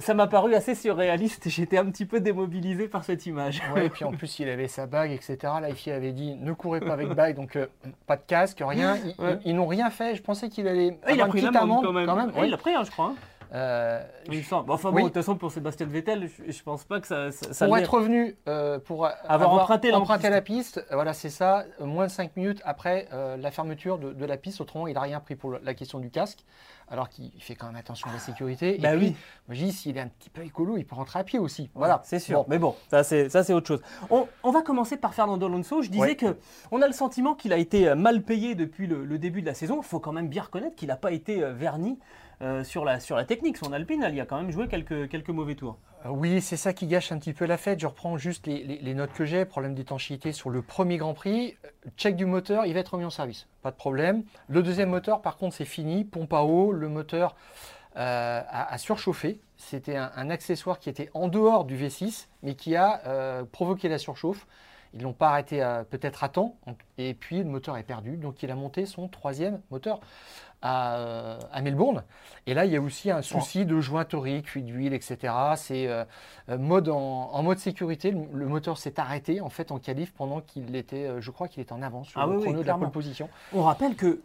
[0.00, 1.48] ça m'a paru assez surréaliste.
[1.48, 3.62] J'étais un petit peu démobilisé par cette image.
[3.74, 5.38] Oui, et puis en plus, il avait sa bague, etc.
[5.60, 7.66] La fille avait dit ne courez pas avec bague, donc euh,
[8.06, 8.98] pas de casque, rien.
[9.44, 10.14] Ils, n'ont rien fait.
[10.14, 10.98] Je pensais qu'il allait.
[11.04, 12.32] Ah, il a pris l'amende quand même.
[12.44, 13.06] il a pris, hein, je crois.
[13.06, 13.14] Hein.
[13.54, 14.02] Euh,
[14.68, 17.32] enfin bon, de toute façon, pour Sébastien Vettel, je, je pense pas que ça.
[17.32, 19.90] ça pour être revenu, euh, pour avoir, emprunté,
[20.28, 24.36] la piste, voilà, c'est ça, moins de 5 minutes après euh, la fermeture de, la
[24.36, 24.60] piste.
[24.60, 26.40] Autrement, il n'a rien pris pour la question du casque,
[26.88, 28.78] alors qu'il fait quand même attention à la sécurité.
[28.82, 29.16] Bah Et oui.
[29.46, 31.70] moi, je dis, s'il est un petit peu écolo, il peut rentrer à pied aussi.
[31.74, 32.44] Voilà, c'est sûr.
[32.48, 33.82] Mais bon, ça c'est autre chose.
[34.10, 35.80] On, on, va commencer par Fernando Alonso.
[35.80, 36.36] Je disais que
[36.70, 39.54] on a le sentiment qu'il a été mal payé depuis le, le, début de la
[39.54, 39.80] saison.
[39.80, 41.98] Il faut quand même bien reconnaître qu'il n'a pas été verni
[42.40, 43.56] euh, sur, la, sur la technique.
[43.56, 45.76] Son Alpine, elle y a quand même joué quelques, mauvais tours.
[46.06, 47.80] Euh, oui, c'est ça qui gâche un petit peu la fête.
[47.80, 49.44] Je reprends juste les, notes que j'ai.
[49.44, 51.56] Problème d'étanchéité sur le premier Grand Prix.
[51.96, 53.48] Check du moteur, il va être remis en service.
[53.62, 54.22] Pas de problème.
[54.46, 56.04] Le deuxième moteur, par contre, c'est fini.
[56.04, 57.34] Pompe à eau, le moteur
[57.96, 59.40] euh, a, surchauffé.
[59.56, 64.46] C'était un, accessoire qui était en dehors du V6, mais qui a provoqué la surchauffe.
[64.94, 65.58] Ils l'ont pas arrêté
[65.90, 66.56] peut-être à temps,
[66.96, 70.00] et puis le moteur est perdu, donc il a monté son troisième moteur
[70.62, 72.04] à, Melbourne.
[72.46, 75.32] Et là, il y a aussi un souci de jointerie, cuit d'huile, etc.
[75.56, 76.04] C'est euh,
[76.48, 78.10] euh, mode en, mode sécurité.
[78.32, 81.60] Le, moteur s'est arrêté en fait en qualif pendant qu'il était, euh, je crois qu'il
[81.60, 83.28] est en avance sur ah le chrono de la pole position.
[83.52, 84.20] On rappelle que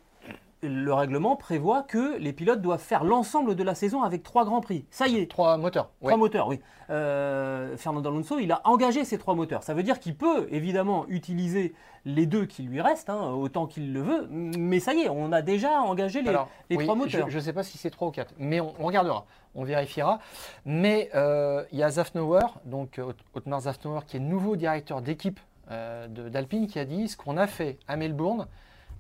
[0.64, 4.62] le règlement prévoit que les pilotes doivent faire l'ensemble de la saison avec trois grands
[4.62, 4.86] prix.
[4.90, 5.30] Ça y est.
[5.30, 5.90] Trois moteurs.
[6.02, 6.60] Trois moteurs, oui.
[6.90, 9.64] Euh, Fernando Alonso, il a engagé ces trois moteurs.
[9.64, 11.74] Ça veut dire qu'il peut évidemment utiliser
[12.06, 14.28] les deux qui lui restent, hein, autant qu'il le veut.
[14.30, 17.30] Mais ça y est, on a déjà engagé les, trois moteurs.
[17.30, 20.20] Je ne sais pas si c'est trois ou quatre, mais on, regardera, on vérifiera.
[20.66, 23.00] Mais euh, il y a Zafnauer, donc
[23.34, 25.40] Otmar Zafnauer, qui est nouveau directeur d'équipe
[25.72, 28.48] euh, d'Alpine, qui a dit ce qu'on a fait à Melbourne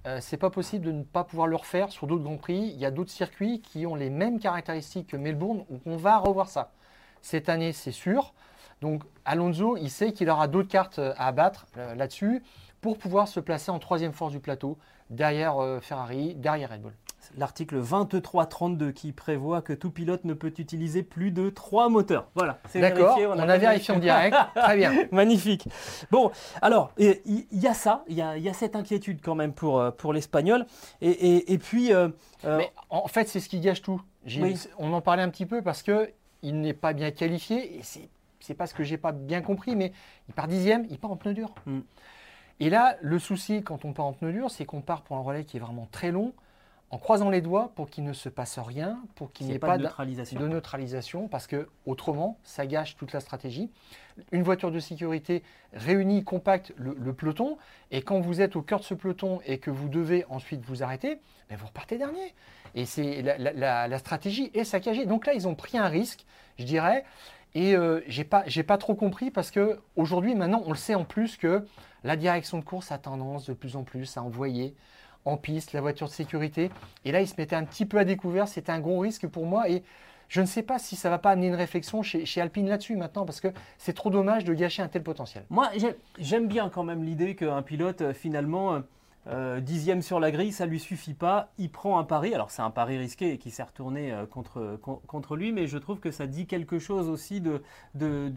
[0.05, 2.71] euh, c'est pas possible de ne pas pouvoir le refaire sur d'autres Grands Prix.
[2.73, 6.17] Il y a d'autres circuits qui ont les mêmes caractéristiques que Melbourne, où on va
[6.17, 6.71] revoir ça.
[7.21, 8.33] Cette année, c'est sûr.
[8.81, 12.43] Donc Alonso, il sait qu'il aura d'autres cartes euh, à abattre euh, là-dessus
[12.81, 14.77] pour pouvoir se placer en troisième force du plateau,
[15.09, 16.93] derrière Ferrari, derrière Red Bull
[17.37, 22.27] l'article 2332 qui prévoit que tout pilote ne peut utiliser plus de trois moteurs.
[22.35, 23.27] Voilà, c'est vérifié.
[23.27, 24.35] On, a, vérifié en direct.
[24.55, 24.93] Très bien.
[25.11, 25.67] Magnifique.
[26.11, 26.31] Bon,
[26.61, 30.13] alors, il y, a ça, il y a, cette inquiétude quand même pour, euh, pour
[30.13, 30.65] l'Espagnol.
[31.01, 31.93] Et, puis.
[31.93, 32.09] Euh,
[32.45, 34.01] euh, Mais en fait, c'est ce qui gâche tout.
[34.77, 37.77] On en parlait un petit peu parce que il n'est pas bien qualifié.
[37.77, 37.81] Et
[38.39, 39.93] c'est pas ce que j'ai pas bien compris, mais
[40.27, 41.53] il part dixième, il part en pneu dur.
[41.65, 41.79] Mm.
[42.59, 45.21] Et là, le souci quand on part en pneu dur, c'est qu'on part pour un
[45.21, 46.33] relais qui est vraiment très long
[46.93, 49.79] en croisant les doigts pour qu'il ne se passe rien, pour qu'il n'y ait pas,
[49.79, 50.39] de neutralisation.
[50.39, 53.71] de neutralisation, parce que autrement, ça gâche toute la stratégie.
[54.31, 55.41] Une voiture de sécurité
[55.73, 57.57] réunit, compacte le, peloton,
[57.89, 60.83] et quand vous êtes au cœur de ce peloton et que vous devez ensuite vous
[60.83, 61.17] arrêter,
[61.49, 62.35] ben, vous repartez dernier.
[62.75, 65.07] Et c'est la, stratégie est saccagée.
[65.07, 66.27] Donc là, ils ont pris un risque,
[66.59, 67.05] je dirais,
[67.55, 71.05] et euh, j'ai pas, pas trop compris parce que aujourd'hui, maintenant, on le sait en
[71.05, 71.65] plus que
[72.03, 74.75] la direction de course a tendance de plus en plus à envoyer
[75.25, 76.69] en piste, la voiture de sécurité.
[77.05, 78.47] Et là, il se mettait un petit peu à découvert.
[78.47, 79.69] C'était un gros risque pour moi.
[79.69, 79.83] Et
[80.29, 82.67] je ne sais pas si ça ne va pas amener une réflexion chez, chez Alpine
[82.67, 85.45] là-dessus maintenant, parce que c'est trop dommage de gâcher un tel potentiel.
[85.49, 85.69] Moi,
[86.17, 88.81] j'aime bien quand même l'idée qu'un pilote, euh, finalement,
[89.27, 91.49] euh, euh, dixième sur la grille, ça lui suffit pas.
[91.57, 92.33] Il prend un pari.
[92.33, 95.99] Alors c'est un pari risqué qui s'est retourné euh, contre, contre lui, mais je trouve
[95.99, 97.61] que ça dit quelque chose aussi de,
[97.95, 98.31] de,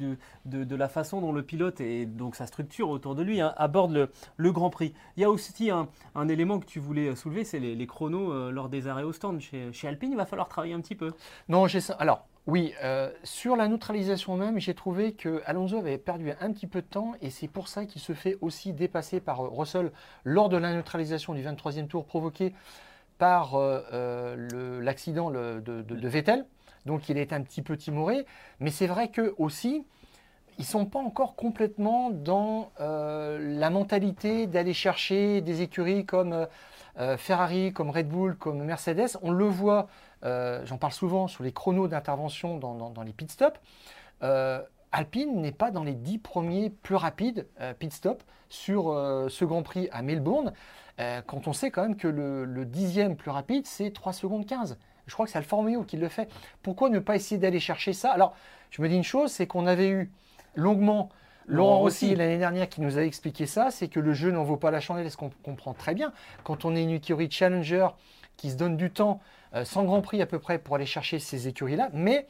[0.44, 3.92] de, la façon dont le pilote et donc sa structure autour de lui hein, aborde
[3.92, 4.94] le, le, Grand Prix.
[5.16, 5.88] Il y a aussi un,
[6.28, 9.40] élément que tu voulais soulever, c'est les, chronos euh, lors des arrêts au stand.
[9.40, 11.12] Chez, chez Alpine, il va falloir travailler un petit peu.
[11.48, 11.94] Non, j'ai ça.
[11.94, 16.68] Alors, oui, euh, sur la neutralisation même, j'ai trouvé que Alonso avait perdu un petit
[16.68, 19.90] peu de temps et c'est pour ça qu'il se fait aussi dépasser par euh, Russell
[20.22, 22.54] lors de la neutralisation du 23e tour provoqué
[23.18, 26.46] par euh, l'accident de, Vettel.
[26.84, 28.26] Donc il est un petit peu timoré,
[28.60, 29.84] mais c'est vrai que aussi
[30.58, 36.46] ils sont pas encore complètement dans la mentalité d'aller chercher des écuries comme
[37.18, 39.18] Ferrari, comme Red Bull, comme Mercedes.
[39.20, 39.88] On le voit
[40.64, 43.60] j'en parle souvent sur les chronos d'intervention dans, les pit stops.
[44.22, 44.62] Euh,
[44.92, 48.84] Alpine n'est pas dans les 10 premiers plus rapides euh, pit stop sur
[49.28, 50.52] ce Grand Prix à Melbourne,
[50.98, 54.78] quand on sait quand même que le, dixième plus rapide, c'est 3 secondes 15.
[55.06, 56.28] Je crois que c'est Alfa Romeo qui le fait.
[56.62, 58.12] Pourquoi ne pas essayer d'aller chercher ça?
[58.12, 58.34] Alors,
[58.70, 60.12] je me dis une chose, c'est qu'on avait eu
[60.54, 61.10] longuement
[61.48, 64.56] Laurent Rossi l'année dernière qui nous a expliqué ça, c'est que le jeu n'en vaut
[64.56, 66.12] pas la chandelle, ce qu'on comprend très bien.
[66.42, 67.86] Quand on est une écurie challenger
[68.36, 69.20] qui se donne du temps,
[69.54, 71.90] euh, sans Grand Prix à peu près, pour aller chercher ces écuries-là.
[71.92, 72.26] Mais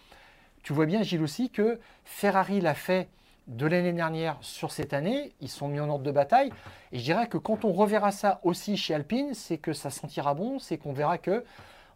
[0.62, 3.09] tu vois bien, Gilles aussi, que Ferrari l'a fait
[3.47, 5.33] de l'année dernière sur cette année.
[5.40, 6.51] Ils sont mis en ordre de bataille.
[6.92, 10.35] Et je dirais que quand on reverra ça aussi chez Alpine, c'est que ça sentira
[10.35, 11.45] bon, c'est qu'on verra que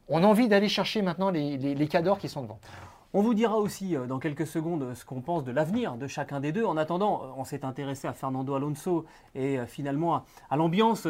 [0.08, 2.58] on a envie d'aller chercher maintenant les, les, cadors qui sont devant.
[3.12, 6.38] On vous dira aussi euh, dans quelques secondes ce qu'on pense de l'avenir de chacun
[6.38, 6.64] des deux.
[6.64, 11.08] En attendant, euh, on s'est intéressé à Fernando Alonso et finalement à, l'ambiance,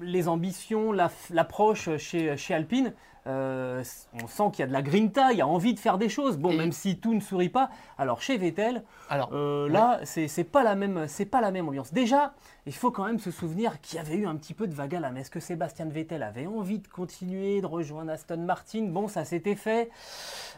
[0.00, 2.92] les ambitions, l'approche chez Alpine.
[3.26, 3.82] Euh,
[4.22, 6.10] on sent qu'il y a de la grinta, il y a envie de faire des
[6.10, 6.36] choses.
[6.36, 7.70] Bon, même si tout ne sourit pas.
[7.96, 11.92] Alors chez Vettel, alors, euh, là, c'est pas la même, c'est pas la même ambiance.
[11.92, 12.34] Déjà,
[12.66, 14.94] il faut quand même se souvenir qu'il y avait eu un petit peu de vague
[14.94, 15.16] à.
[15.16, 18.88] Est-ce que Sébastien Vettel avait envie de continuer, de rejoindre Aston Martin?
[18.88, 19.90] Bon, ça s'était fait.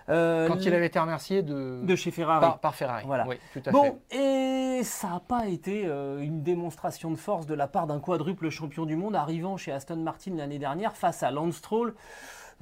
[0.09, 2.47] Euh, quand il avait été remercié de, de chez Ferrari.
[2.61, 3.05] Par, Ferrari.
[3.07, 3.27] Voilà.
[3.53, 7.87] tout à bon, et ça n'a pas été une démonstration de force de la part
[7.87, 11.95] d'un quadruple champion du monde arrivant chez Aston Martin l'année dernière face à Lance Stroll.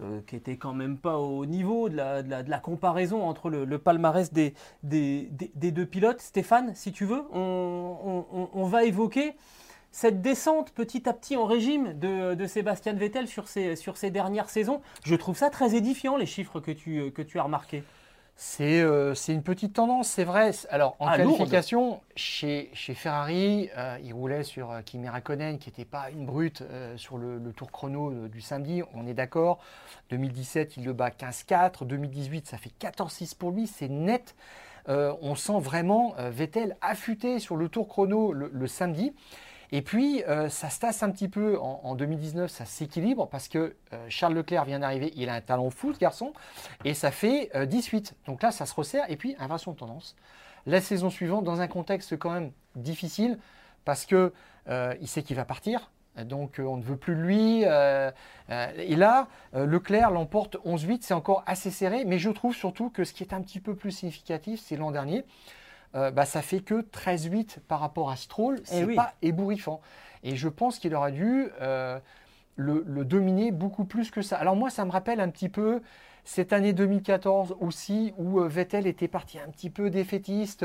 [0.03, 4.53] Euh, qui était quand même pas au niveau de la, comparaison entre le, palmarès des,
[4.83, 6.21] deux pilotes.
[6.21, 9.37] Stéphane, si tu veux, on, va évoquer
[9.93, 14.83] cette descente petit à petit en régime de, Sébastien Vettel sur ces, sur dernières saisons.
[15.05, 16.73] Je trouve ça très édifiant, les chiffres que
[17.23, 17.85] tu as remarqués.
[18.61, 20.51] Euh, c'est une petite tendance, c'est vrai.
[20.71, 25.69] Alors, en ah, qualification, chez, chez, Ferrari, euh, il roulait sur euh, Kimi Raikkonen, qui
[25.69, 26.63] n'était pas une brute
[26.97, 29.61] sur le, tour chrono du samedi, on est d'accord.
[30.11, 31.85] 2017, il le bat 15-4.
[31.87, 34.35] 2018, ça fait 14-6 pour lui, c'est net.
[34.89, 39.15] on sent vraiment Vettel affûté sur le tour chrono le samedi.
[39.73, 43.75] Et puis, euh, ça se tasse un petit peu en, 2019, ça s'équilibre parce que
[43.93, 46.33] euh, Charles Leclerc vient d'arriver, il a un talent fou, ce garçon,
[46.85, 48.15] et ça fait 18.
[48.15, 50.17] Euh, Donc là, ça se resserre, et puis, inversion de tendance.
[50.67, 53.39] La saison suivante, dans un contexte quand même difficile,
[53.85, 54.33] parce que
[55.01, 55.91] il sait qu'il va partir,
[56.25, 57.65] donc on ne veut plus lui.
[57.65, 63.13] et là, Leclerc l'emporte 11-8, c'est encore assez serré, mais je trouve surtout que ce
[63.13, 65.27] qui est un petit peu plus significatif, c'est l'an dernier.
[65.95, 68.61] Euh, bah, ça fait que 13-8 par rapport à Stroll.
[68.61, 69.81] Eh c'est pas ébouriffant.
[70.23, 71.99] Et je pense qu'il aurait dû euh,
[72.57, 74.37] le, dominer beaucoup plus que ça.
[74.37, 75.83] Alors moi, ça me rappelle un petit peu
[76.25, 80.65] cette année 2014 aussi, où euh, Vettel était parti un petit peu défaitiste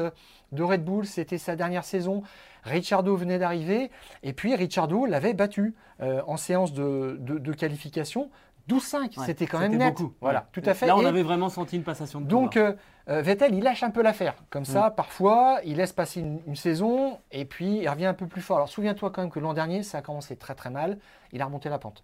[0.52, 1.06] de Red Bull.
[1.06, 2.24] C'était sa dernière saison.
[2.64, 3.92] Ricciardo venait d'arriver.
[4.24, 8.30] Et puis Ricciardo l'avait battu en séance de qualification.
[8.70, 9.98] 12-5, c'était quand même net.
[9.98, 10.14] Beaucoup.
[10.22, 10.86] Voilà, tout à fait.
[10.86, 12.74] Là, on avait vraiment senti une passation de Donc, euh,
[13.10, 14.36] euh, Vettel, il lâche un peu l'affaire.
[14.50, 14.96] Comme ça, mm.
[14.96, 18.58] parfois, il laisse passer une, saison et puis il revient un peu plus fort.
[18.58, 21.00] Alors, souviens-toi quand même que l'an dernier, ça a commencé très très mal.
[21.34, 22.04] Il a remonté la pente.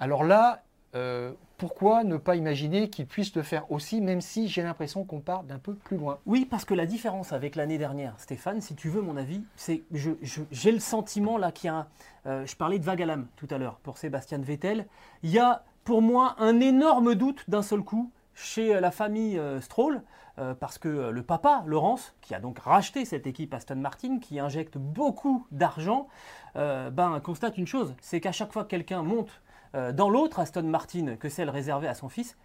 [0.00, 0.62] Alors là,
[0.94, 5.20] euh, pourquoi ne pas imaginer qu'il puisse le faire aussi, même si j'ai l'impression qu'on
[5.20, 6.18] part d'un peu plus loin?
[6.24, 9.82] Oui, parce que la différence avec l'année dernière, Stéphane, si tu veux mon avis, c'est
[9.92, 11.88] j'ai le sentiment là qu'il y a,
[12.24, 14.86] je parlais de vague à l'âme tout à l'heure pour Sébastien Vettel,
[15.22, 20.02] il y a pour moi un énorme doute d'un seul coup chez la famille Stroll.
[20.60, 24.76] parce que le papa, Laurence, qui a donc racheté cette équipe Aston Martin, qui injecte
[24.76, 26.08] beaucoup d'argent,
[26.54, 29.40] ben, constate une chose, c'est qu'à chaque fois que quelqu'un monte
[29.72, 32.36] dans l'autre Aston Martin que celle réservée à son fils,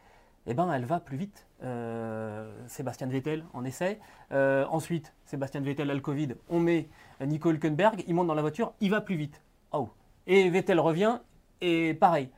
[0.48, 1.46] eh ben, elle va plus vite.
[1.64, 4.00] Euh, Sébastien Vettel en essaie.
[4.32, 6.30] Euh, ensuite, Sébastien Vettel a le Covid.
[6.48, 6.88] On met
[7.20, 8.06] Nico Hülkenberg.
[8.08, 8.72] Il monte dans la voiture.
[8.80, 9.42] Il va plus vite.
[9.74, 9.90] Oh.
[10.28, 11.20] Et Vettel revient.
[11.60, 12.30] Et pareil.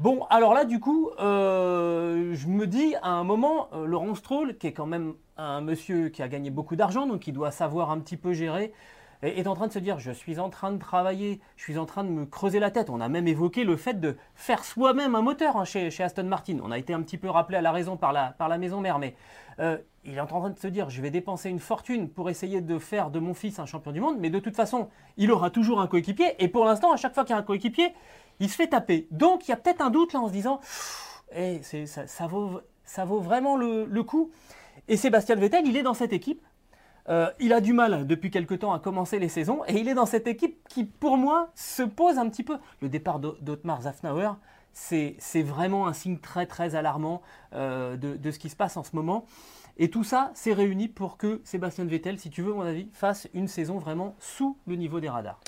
[0.00, 4.66] Bon, alors là, du coup, euh, je me dis à un moment, Laurent Stroll, qui
[4.66, 8.00] est quand même un monsieur qui a gagné beaucoup d'argent, donc il doit savoir un
[8.00, 8.72] petit peu gérer
[9.24, 11.86] est en train de se dire je suis en train de travailler, je suis en
[11.86, 12.90] train de me creuser la tête.
[12.90, 16.58] On a même évoqué le fait de faire soi-même un moteur hein, chez, Aston Martin.
[16.62, 18.80] On a été un petit peu rappelé à la raison par la, par la maison
[18.80, 19.14] mère, mais
[19.60, 22.60] euh, il est en train de se dire je vais dépenser une fortune pour essayer
[22.60, 25.50] de faire de mon fils un champion du monde, mais de toute façon, il aura
[25.50, 26.34] toujours un coéquipier.
[26.38, 27.94] Et pour l'instant, à chaque fois qu'il y a un coéquipier,
[28.40, 29.06] il se fait taper.
[29.10, 30.60] Donc il y a peut-être un doute là en se disant
[31.34, 34.30] eh, ça, vaut, ça vaut vraiment le, coup.
[34.88, 36.42] Et Sébastien Vettel, il est dans cette équipe
[37.10, 39.94] euh, il a du mal depuis quelque temps à commencer les saisons et il est
[39.94, 42.56] dans cette équipe qui, pour moi, se pose un petit peu.
[42.80, 44.30] Le départ d'Otmar Zafnauer,
[44.72, 47.20] c'est vraiment un signe très très alarmant
[47.52, 49.26] euh, de, ce qui se passe en ce moment.
[49.76, 53.28] Et tout ça s'est réuni pour que Sébastien Vettel, si tu veux mon avis, fasse
[53.34, 55.40] une saison vraiment sous le niveau des radars.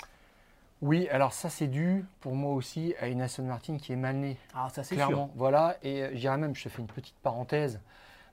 [0.83, 4.17] Oui, alors ça c'est dû pour moi aussi à une Aston Martin qui est mal
[4.17, 4.37] née.
[4.55, 5.29] Ah ça c'est sûr.
[5.35, 7.81] Voilà, et euh, j'irais même, je te fais une petite parenthèse.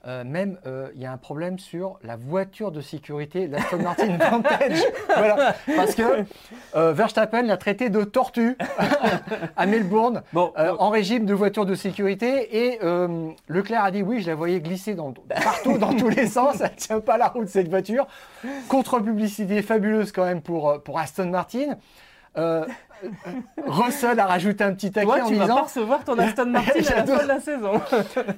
[0.06, 4.18] Euh, même, euh, il y a un problème sur la voiture de sécurité, l'Aston Martin
[4.32, 4.84] Vantage.
[5.08, 5.56] voilà.
[5.78, 6.26] Parce que
[6.76, 8.58] euh, Verstappen l'a traité de tortue
[9.56, 12.66] à Melbourne, en régime de voiture de sécurité.
[12.66, 12.80] Et
[13.48, 16.60] Leclerc a dit oui, je la voyais glisser dans, partout, dans tous les sens.
[16.60, 18.06] Elle ne tient pas la route, cette voiture.
[18.68, 21.78] Contre-publicité fabuleuse quand même pour, pour Aston Martin.
[22.38, 22.66] Euh,
[23.66, 25.48] Russell a rajouté un petit taquet en tu disant.
[25.48, 27.82] Vas pas recevoir ton Aston Martin à la fin de la saison.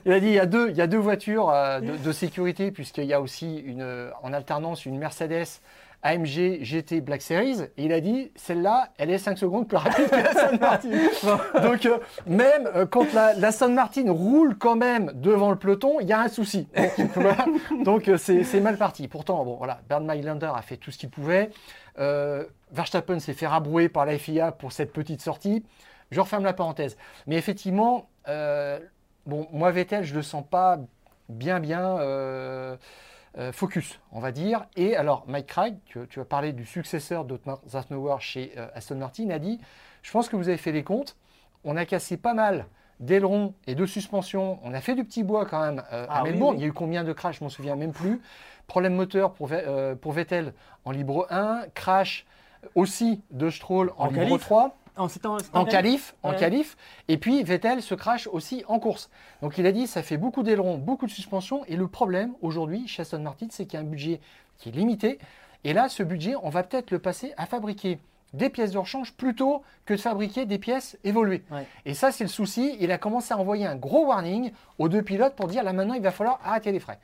[0.06, 2.72] il a dit il y a deux, il y a deux voitures euh, de, sécurité
[2.72, 5.62] puisqu'il y a aussi une, en alternance une Mercedes
[6.06, 7.62] AMG GT Black Series.
[7.78, 10.90] Et il a dit celle-là, elle est 5 secondes plus rapide que la Martin.
[11.62, 16.08] Donc euh, même euh, quand la, la Martin roule quand même devant le peloton, il
[16.08, 16.68] y a un souci.
[17.84, 19.08] Donc c'est mal parti.
[19.08, 21.50] Pourtant bon voilà, Bernd Mylander a fait tout ce qu'il pouvait.
[22.76, 25.64] Verstappen s'est fait rabrouer par la FIA pour cette petite sortie.
[26.12, 26.98] Je referme la parenthèse.
[27.26, 28.80] Mais effectivement, euh,
[29.26, 30.80] bon, moi Vettel, je ne le sens pas
[31.30, 32.76] bien, bien euh,
[33.38, 34.66] euh, focus, on va dire.
[34.76, 39.30] Et alors, Mike Craig, tu, tu as parlé du successeur d'Otmar Zafnauer chez Aston Martin,
[39.30, 39.60] a dit,
[40.02, 41.16] je pense que vous avez fait les comptes,
[41.64, 42.66] on a cassé pas mal
[43.00, 44.60] d'ailerons et de suspension.
[44.64, 46.56] On a fait du petit bois quand même à ah Melbourne.
[46.58, 48.22] Il y a eu combien de crashs, je m'en souviens même plus.
[48.68, 49.50] Problème moteur pour,
[50.02, 50.54] pour Vettel
[50.86, 52.26] en libre 1, crash
[52.74, 54.78] aussi de Stroll en, en 3.
[54.98, 55.08] En,
[55.54, 55.66] en,
[56.24, 56.78] en qualif,
[57.10, 59.10] et puis Vettel se crache aussi en course.
[59.42, 62.88] Donc il a dit ça fait beaucoup d'ailerons, beaucoup de suspension, et le problème aujourd'hui
[62.88, 64.22] chez Aston Martin, c'est qu'il y a un budget
[64.58, 65.20] qui est limité,
[65.66, 68.00] et là ce budget, on va peut-être le passer à fabriquer
[68.32, 71.44] des pièces de rechange plutôt que de fabriquer des pièces évoluées.
[71.86, 72.76] Et ça, c'est le souci.
[72.80, 75.94] Il a commencé à envoyer un gros warning aux deux pilotes pour dire là maintenant,
[75.94, 77.00] il va falloir arrêter les frais.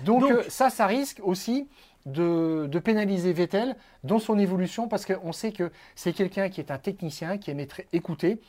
[0.00, 1.68] Donc, euh, ça, ça risque aussi
[2.06, 6.78] de, pénaliser Vettel dans son évolution parce qu'on sait que c'est quelqu'un qui est un
[6.78, 8.40] technicien, qui aime écouter,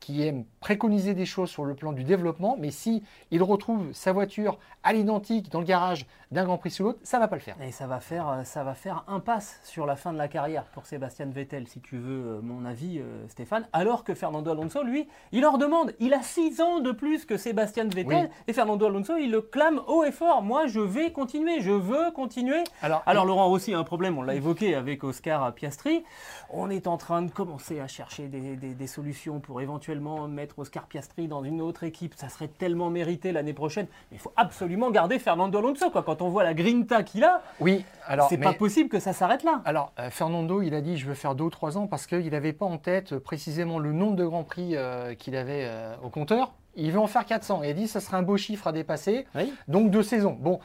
[0.00, 4.12] qui aime préconiser des choses sur le plan du développement, mais si il retrouve sa
[4.12, 7.42] voiture à l'identique dans le garage d'un Grand Prix sous l'autre, ça va pas le
[7.42, 7.56] faire.
[7.62, 10.64] Et ça va faire, euh, ça va faire impasse sur la fin de la carrière
[10.64, 13.68] pour Sébastien Vettel, si tu veux euh, mon avis, euh, Stéphane.
[13.72, 17.36] Alors que Fernando Alonso, lui, il leur demande, il a 6 ans de plus que
[17.36, 20.42] Sébastien Vettel, et Fernando Alonso, il le clame haut et fort.
[20.42, 22.64] Moi, je vais continuer, je veux continuer.
[22.82, 26.04] Alors, Alors Laurent aussi a un problème, on l'a évoqué avec Oscar Piastri.
[26.50, 30.86] On est en train de commencer à chercher des, des solutions pour éventuellement mettre Oscar
[30.86, 32.14] Piastri dans une autre équipe.
[32.16, 33.86] Ça serait tellement mérité l'année prochaine.
[34.10, 35.90] Mais il faut absolument garder Fernando Alonso.
[35.90, 36.02] Quoi.
[36.02, 39.42] Quand on voit la grinta qu'il a, oui, alors, c'est pas possible que ça s'arrête
[39.42, 39.62] là.
[39.64, 42.30] Alors, euh, Fernando, il a dit je veux faire deux ou trois ans parce qu'il
[42.30, 45.70] n'avait pas en tête euh, précisément le nombre de Grands Prix euh, qu'il avait
[46.02, 46.52] au compteur.
[46.74, 47.62] Il veut en faire 400.
[47.62, 49.26] Il a dit ça serait un beau chiffre à dépasser.
[49.68, 50.36] Donc deux saisons.
[50.38, 50.60] Bon,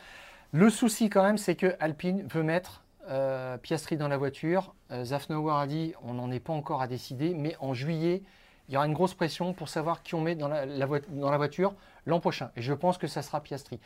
[0.52, 2.84] le souci quand même, c'est que Alpine veut mettre
[3.62, 4.74] Piastri dans la voiture.
[5.04, 8.24] Zafnauer a dit on n'en est pas encore à décider, mais en juillet,
[8.72, 12.22] il y aura une grosse pression pour savoir qui on met dans la, voiture l'an
[12.22, 12.52] prochain.
[12.56, 13.82] Et je pense que ça sera Piastri.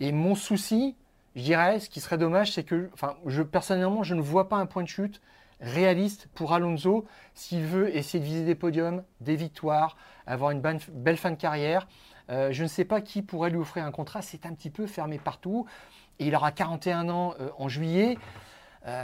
[0.00, 0.96] Et mon souci,
[1.36, 3.14] je dirais, ce qui serait dommage, c'est que, enfin,
[3.52, 5.20] personnellement, je ne vois pas un point de chute
[5.60, 7.04] réaliste pour Alonso
[7.34, 11.86] s'il veut essayer de viser des podiums, des victoires, avoir une belle fin de carrière.
[12.30, 14.22] Euh, je ne sais pas qui pourrait lui offrir un contrat.
[14.22, 15.66] C'est un petit peu fermé partout.
[16.18, 18.16] Et il aura 41 ans euh, en juillet.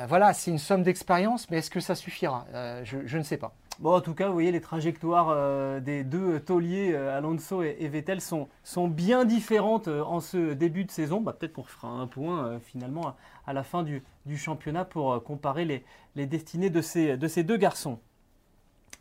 [0.09, 2.47] voilà, c'est une somme d'expérience, mais est-ce que ça suffira?
[2.85, 3.53] Je, ne sais pas.
[3.79, 8.49] Bon, en tout cas, vous voyez, les trajectoires des deux tauliers, Alonso et, Vettel, sont,
[8.64, 11.20] sont, bien différentes en ce début de saison.
[11.20, 13.14] Bah, peut-être qu'on fera un point finalement
[13.47, 14.03] à, la fin du,
[14.37, 15.64] championnat pour comparer
[16.16, 18.01] les, destinées de ces, de ces deux garçons.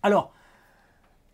[0.04, 0.32] Alors,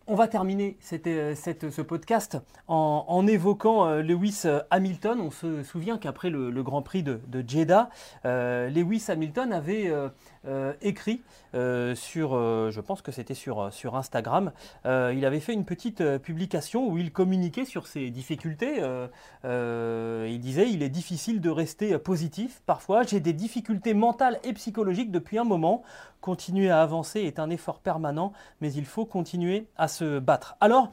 [0.05, 0.77] on va terminer
[1.07, 2.37] euh, ce podcast
[2.67, 5.21] en, évoquant euh, Lewis euh, Hamilton.
[5.21, 7.89] On se souvient qu'après le, Grand Prix de, Jeddah,
[8.25, 9.91] Lewis Hamilton avait
[10.81, 11.21] écrit
[11.53, 12.31] sur,
[12.71, 14.51] je pense que c'était sur, sur Instagram,
[14.85, 18.81] il avait fait une petite publication où il communiquait sur ses difficultés.
[19.43, 22.61] il disait, il est difficile de rester positif.
[22.65, 25.83] Parfois, j'ai des difficultés mentales et psychologiques depuis un moment.
[26.21, 28.31] Continuer à avancer est un effort permanent,
[28.61, 30.55] mais il faut continuer à se battre.
[30.61, 30.91] Alors,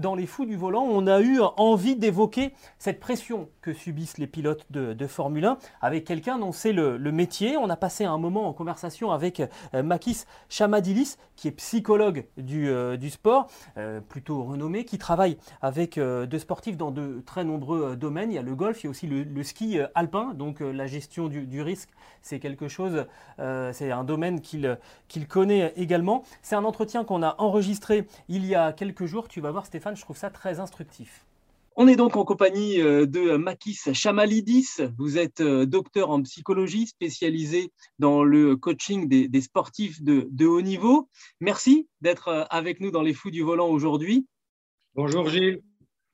[0.00, 4.26] dans les fous du volant, on a eu envie d'évoquer cette pression que subissent les
[4.26, 7.56] pilotes de, Formule 1 avec quelqu'un dont c'est le, métier.
[7.56, 9.40] On a passé un moment en conversation avec
[9.74, 15.98] euh, Makis Chamadilis, qui est psychologue du, euh, sport, euh, plutôt renommé, qui travaille avec
[15.98, 18.30] de sportifs dans de très nombreux domaines.
[18.30, 21.28] Il y a le golf, il y a aussi le, ski alpin, donc la gestion
[21.28, 21.90] du, risque,
[22.22, 23.06] c'est quelque chose,
[23.38, 26.22] c'est un domaine qu'il connaît également.
[26.42, 29.28] C'est un entretien qu'on a enregistré il y a quelques jours.
[29.28, 31.24] Tu vas voir, Stéphane je trouve ça très instructif.
[31.76, 34.80] On est donc en compagnie euh, de Makis Chamalidis.
[34.98, 41.08] Vous êtes euh, docteur en psychologie spécialisé dans le coaching des, sportifs de, haut niveau.
[41.40, 44.26] Merci d'être euh, avec nous dans les fous du volant aujourd'hui.
[44.94, 45.62] Bonjour Gilles.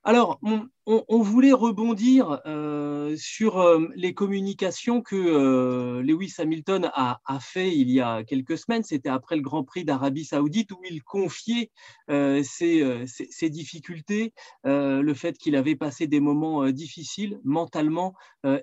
[0.08, 0.38] Alors,
[0.86, 7.90] on, voulait rebondir euh, sur euh, les communications que euh, Lewis Hamilton a, fait il
[7.90, 8.84] y a quelques semaines.
[8.84, 11.72] C'était après le Grand Prix d'Arabie Saoudite où il confiait
[12.08, 14.32] ses, difficultés,
[14.62, 18.14] le fait qu'il avait passé des moments difficiles mentalement,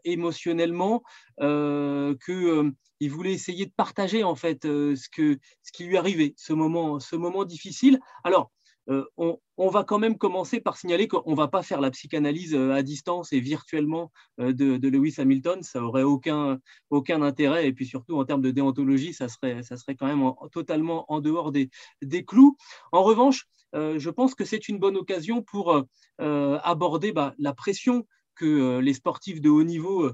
[0.06, 1.04] émotionnellement,
[1.42, 7.44] qu'il voulait essayer de partager en fait ce qui lui arrivait, ce moment, ce moment
[7.44, 8.00] difficile.
[8.24, 8.50] Alors,
[8.90, 12.54] euh, on, va quand même commencer par signaler qu'on ne va pas faire la psychanalyse
[12.54, 15.64] euh, à distance et virtuellement euh, de, Lewis Hamilton.
[15.64, 16.60] Ça aurait aucun,
[16.90, 17.68] aucun intérêt.
[17.68, 21.22] Et puis surtout, en termes de déontologie, ça serait, ça serait quand même totalement en
[21.22, 21.70] dehors des,
[22.02, 22.58] des clous.
[22.92, 25.84] En revanche, je pense que c'est une bonne occasion pour
[26.20, 28.06] aborder bah, la pression
[28.36, 30.12] que les sportifs de haut niveau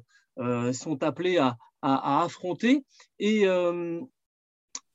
[0.72, 2.86] sont appelés à, à affronter.
[3.20, 3.45] Et,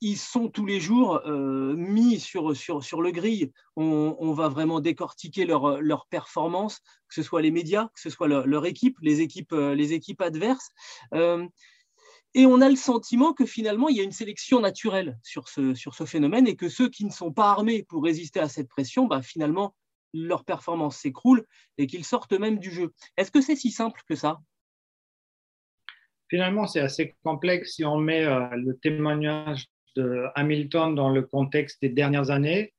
[0.04, 3.50] ils sont tous les jours euh, mis sur, sur, sur le grill.
[3.74, 8.28] On, va vraiment décortiquer leur, leur performance, que ce soit les médias, que ce soit
[8.28, 10.68] leur, équipe, les équipes, euh, les équipes adverses.
[11.14, 11.46] Euh,
[12.34, 15.72] et on a le sentiment que finalement, il y a une sélection naturelle sur ce,
[15.72, 18.68] sur ce phénomène et que ceux qui ne sont pas armés pour résister à cette
[18.68, 19.74] pression, bah, finalement,
[20.12, 21.46] leur performance s'écroule
[21.78, 22.92] et qu'ils sortent même du jeu.
[23.16, 24.38] Est-ce que c'est si simple que ça?
[26.28, 29.66] Finalement, c'est assez complexe si on met le témoignage
[29.96, 32.74] de Hamilton dans le contexte des dernières années,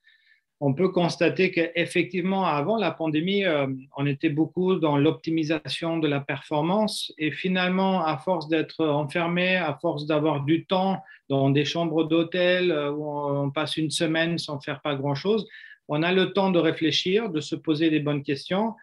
[0.61, 6.21] on peut constater qu'effectivement, avant la pandémie, euh, on était beaucoup dans l'optimisation de la
[6.21, 12.05] performance et finalement, à force d'être enfermé, à force d'avoir du temps dans des chambres
[12.05, 15.45] d'hôtel euh, où on passe une semaine sans faire pas grand-chose,
[15.89, 18.73] on a le temps de réfléchir, de se poser des bonnes questions.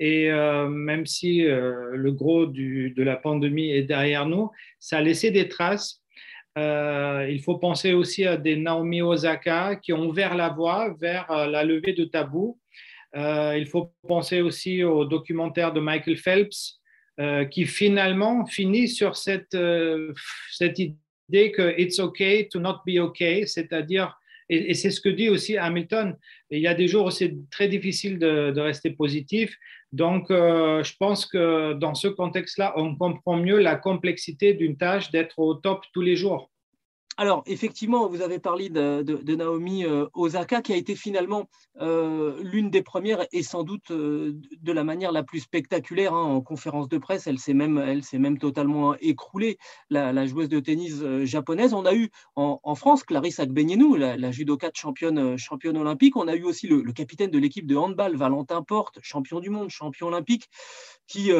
[0.00, 5.30] Et euh, même si le gros de la pandémie est derrière nous, ça a laissé
[5.30, 6.02] des traces
[6.58, 11.30] euh, il faut penser aussi à des Naomi Osaka qui ont ouvert la voie vers
[11.30, 12.58] euh, la levée de tabous.
[13.16, 16.74] Euh, il faut penser aussi au documentaire de Michael Phelps
[17.50, 19.56] qui finalement finit sur cette,
[20.52, 24.16] cette idée que it's okay to not be okay, c'est-à-dire,
[24.48, 26.16] et, c'est ce que dit aussi Hamilton,
[26.50, 29.54] il y a des jours où c'est très difficile de, rester positif.
[29.92, 35.38] Donc, je pense que dans ce contexte-là, on comprend mieux la complexité d'une tâche d'être
[35.38, 36.50] au top tous les jours.
[37.20, 41.48] Alors, effectivement, vous avez parlé de, Naomi euh, Osaka, qui a été finalement
[41.80, 46.22] euh, l'une des premières et sans doute euh, de la manière la plus spectaculaire hein,
[46.22, 47.26] en conférence de presse.
[47.26, 49.58] Elle s'est même, totalement écroulée,
[49.90, 51.74] la, joueuse de tennis japonaise.
[51.74, 56.16] On a eu en, France Clarisse Agbenienou, la, judoka championne, championne olympique.
[56.16, 59.70] On a eu aussi le, capitaine de l'équipe de handball, Valentin Porte, champion du monde,
[59.70, 60.48] champion olympique,
[61.08, 61.32] qui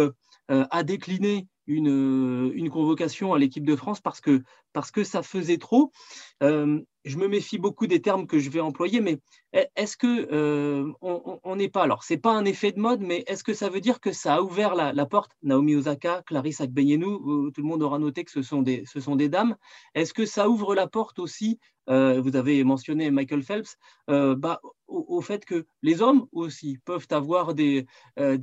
[0.48, 4.42] a décliné une convocation à l'équipe de France parce que,
[4.72, 5.92] parce que ça faisait trop.
[6.42, 9.18] Euh, je me méfie beaucoup des termes que je vais employer, mais
[9.76, 13.42] est-ce que euh, on n'est pas alors c'est pas un effet de mode, mais est-ce
[13.42, 15.32] que ça veut dire que ça a ouvert la, porte?
[15.42, 19.56] Naomi Osaka, Clarisse Agbenienou, tout le monde aura noté que ce sont des, dames.
[19.94, 21.58] Est-ce que ça ouvre la porte aussi
[21.88, 27.54] euh, Vous avez mentionné Michael Phelps, bah, au, fait que les hommes aussi peuvent avoir
[27.54, 27.86] des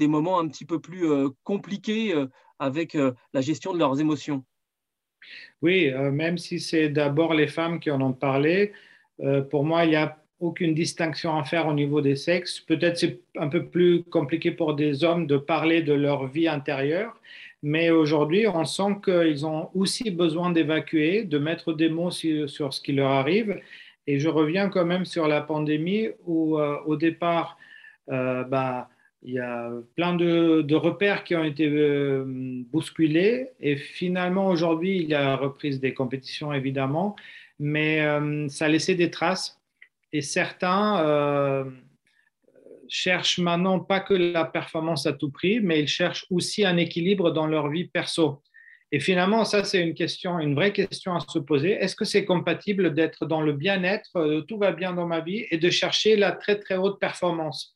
[0.02, 1.08] moments un petit peu plus
[1.44, 2.16] compliqués
[2.58, 2.98] avec
[3.34, 4.44] la gestion de leurs émotions?
[5.62, 8.74] Oui, même si c'est d'abord les femmes qui en ont parlé,
[9.50, 12.60] pour moi, il n'y a aucune distinction à faire au niveau des sexes.
[12.60, 17.20] Peut-être c'est un peu plus compliqué pour des hommes de parler de leur vie intérieure,
[17.64, 22.82] mais aujourd'hui, on sent qu'ils ont aussi besoin d'évacuer, de mettre des mots sur, ce
[22.82, 23.60] qui leur arrive.
[24.08, 27.58] Et je reviens quand même sur la pandémie où, euh, au départ,
[28.12, 28.90] euh, bah,
[29.26, 32.24] il y a plein de, repères qui ont été euh,
[32.72, 33.50] bousculés.
[33.60, 37.16] Et finalement, aujourd'hui, il y a la reprise des compétitions, évidemment,
[37.60, 38.06] mais
[38.50, 39.60] ça a laissé des traces.
[40.14, 41.66] Et certains
[42.88, 47.32] cherchent maintenant pas que la performance à tout prix, mais ils cherchent aussi un équilibre
[47.32, 48.42] dans leur vie perso.
[48.92, 51.72] Et finalement, ça, c'est une question, une vraie question à se poser.
[51.72, 55.46] Est-ce que c'est compatible d'être dans le bien-être, euh, tout va bien dans ma vie,
[55.50, 57.75] et de chercher la très, très haute performance?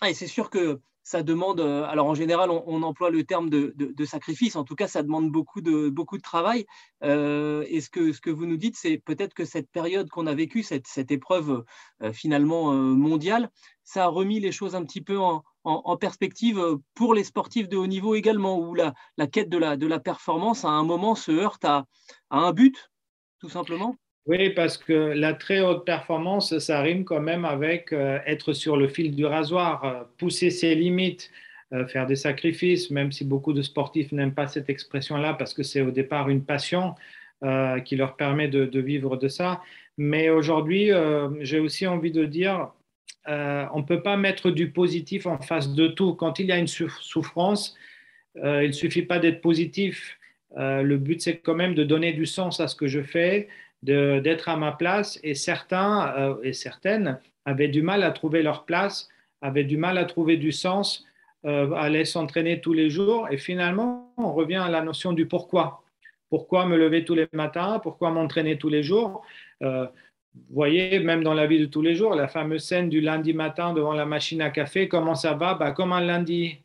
[0.00, 3.50] Ah, Et c'est sûr que ça demande, euh, alors en général, on, emploie le terme
[3.50, 6.66] de, sacrifice, en tout cas, ça demande beaucoup de, beaucoup de travail.
[7.04, 10.26] Euh, et ce que, ce que vous nous dites, c'est peut-être que cette période qu'on
[10.26, 11.64] a vécue, cette, cette épreuve
[12.02, 13.50] euh, finalement mondiale,
[13.84, 15.44] ça a remis les choses un petit peu en,
[15.98, 16.60] perspective
[16.94, 20.00] pour les sportifs de haut niveau également, où la, la quête de la, de la
[20.00, 21.84] performance, à un moment, se heurte à,
[22.30, 22.90] à un but,
[23.38, 23.96] tout simplement
[24.26, 28.78] oui, parce que la très haute performance, ça rime quand même avec euh, être sur
[28.78, 31.30] le fil du rasoir, euh, pousser ses limites,
[31.74, 35.62] euh, faire des sacrifices, même si beaucoup de sportifs n'aiment pas cette expression-là parce que
[35.62, 36.94] c'est au départ une passion
[37.84, 39.60] qui leur permet de, de, vivre de ça.
[39.98, 40.90] Mais aujourd'hui,
[41.40, 42.70] j'ai aussi envie de dire,
[43.26, 46.14] on ne peut pas mettre du positif en face de tout.
[46.14, 47.76] Quand il y a une souffrance,
[48.36, 50.18] il ne suffit pas d'être positif.
[50.56, 53.48] le but, c'est quand même de donner du sens à ce que je fais,
[53.84, 58.64] d'être à ma place et certains euh, et certaines avaient du mal à trouver leur
[58.64, 59.08] place,
[59.42, 61.04] avaient du mal à trouver du sens,
[61.44, 63.28] euh, allaient s'entraîner tous les jours.
[63.30, 65.82] Et finalement on revient à la notion du pourquoi.
[66.30, 67.78] Pourquoi me lever tous les matins?
[67.82, 69.22] Pourquoi m'entraîner tous les jours?
[69.62, 69.86] Euh,
[70.34, 73.32] Vous voyez, même dans la vie de tous les jours, la fameuse scène du lundi
[73.34, 75.54] matin devant la machine à café, comment ça va?
[75.54, 76.58] Bah, Comme un lundi.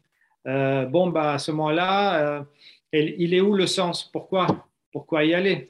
[0.94, 2.46] bon, bah, à ce moment-là,
[2.92, 4.10] il est où le sens?
[4.12, 4.48] Pourquoi?
[4.92, 5.70] Pourquoi y aller?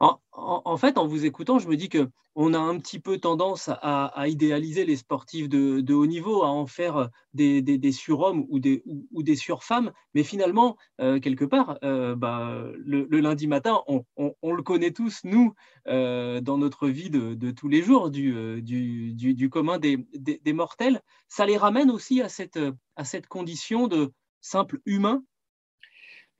[0.00, 3.68] En, fait, en vous écoutant, je me dis que on a un petit peu tendance
[3.68, 9.22] à, idéaliser les sportifs de, haut niveau, à en faire des, surhommes ou des, ou,
[9.34, 9.92] surfemmes.
[10.14, 15.52] Mais finalement, euh, quelque part, euh, bah, le, lundi matin, on, le connaît tous, nous,
[15.88, 21.02] euh, dans notre vie de, tous les jours, du, commun des, mortels.
[21.28, 25.22] Ça les ramène aussi à cette condition de simple humain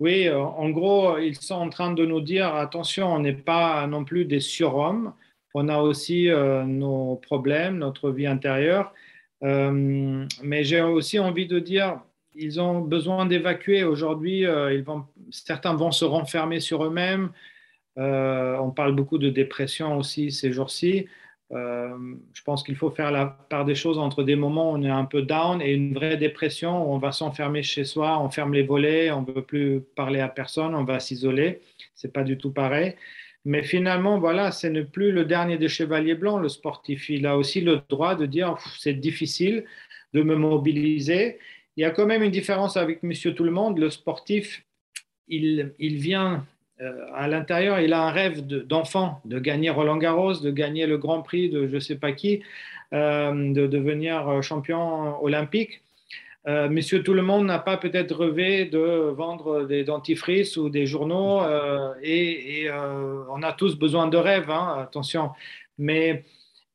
[0.01, 3.87] oui, euh, en gros, ils sont en train de nous dire attention, on n'est pas
[3.87, 5.13] non plus des surhommes.
[5.55, 8.95] On a aussi euh, nos problèmes, notre vie intérieure.
[9.43, 12.01] Euh, mais j'ai aussi envie de dire
[12.35, 13.85] ils ont besoin d'évacuer.
[13.85, 14.45] Aujourd'hui,
[15.31, 17.31] certains vont se renfermer sur eux-mêmes.
[17.97, 21.09] on parle beaucoup de dépression aussi ces jours-ci.
[21.53, 24.83] Euh, je pense qu'il faut faire la part des choses entre des moments où on
[24.83, 28.31] est un peu down et une vraie dépression où on va s'enfermer chez soi, on
[28.31, 31.61] ferme les volets, on ne veut plus parler à personne, on va s'isoler.
[31.95, 32.95] C'est pas du tout pareil.
[33.45, 37.09] Mais finalement, voilà, ce n'est plus le dernier des chevaliers blancs, le sportif.
[37.09, 39.65] Il a aussi le droit de dire c'est difficile
[40.13, 41.39] de me mobiliser.
[41.77, 43.79] Il y a quand même une différence avec Monsieur Tout le Monde.
[43.79, 44.65] Le sportif,
[45.29, 46.47] il, vient
[47.15, 51.23] à l'intérieur, il a un rêve d'enfant, de, gagner Roland Garros, de gagner le Grand
[51.23, 52.43] Prix de je ne sais pas qui,
[52.93, 55.83] euh, de devenir champion olympique.
[56.49, 60.87] Euh, Monsieur Tout le Monde n'a pas peut-être rêvé de vendre des dentifrices ou des
[60.87, 61.43] journaux
[62.03, 62.71] et,
[63.31, 65.31] on a tous besoin de rêves, hein, attention.
[65.79, 66.25] Mais,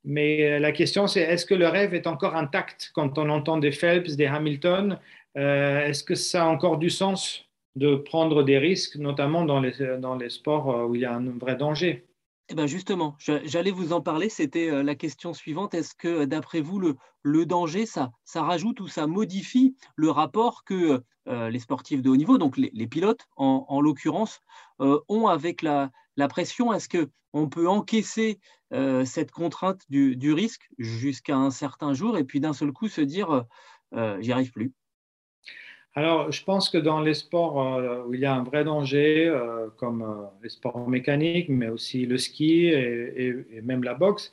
[0.03, 3.71] mais la question c'est est-ce que le rêve est encore intact quand on entend des
[3.71, 4.99] Phelps, des Hamilton?
[5.35, 7.44] Est-ce que ça a encore du sens?
[7.75, 11.13] De prendre des risques, notamment dans les, dans les sports euh, où il y a
[11.13, 12.07] un vrai danger.
[12.47, 15.73] Eh ben justement, j'allais vous en parler, c'était euh, la question suivante.
[15.73, 21.49] Est-ce que d'après vous, le, danger, ça, rajoute ou ça modifie le rapport que euh,
[21.49, 24.41] les sportifs de haut niveau, donc les, pilotes en, l'occurrence,
[24.79, 25.89] ont avec la,
[26.29, 26.71] pression?
[26.71, 28.39] Est-ce qu'on peut encaisser
[29.05, 33.45] cette contrainte du risque jusqu'à un certain jour et puis d'un seul coup se dire
[34.19, 34.71] j'y arrive plus?
[35.97, 39.27] Alors, je pense que dans les sports euh, où il y a un vrai danger,
[39.27, 43.33] euh, comme euh, les sports mécaniques, mais aussi le ski et,
[43.63, 44.31] même la boxe,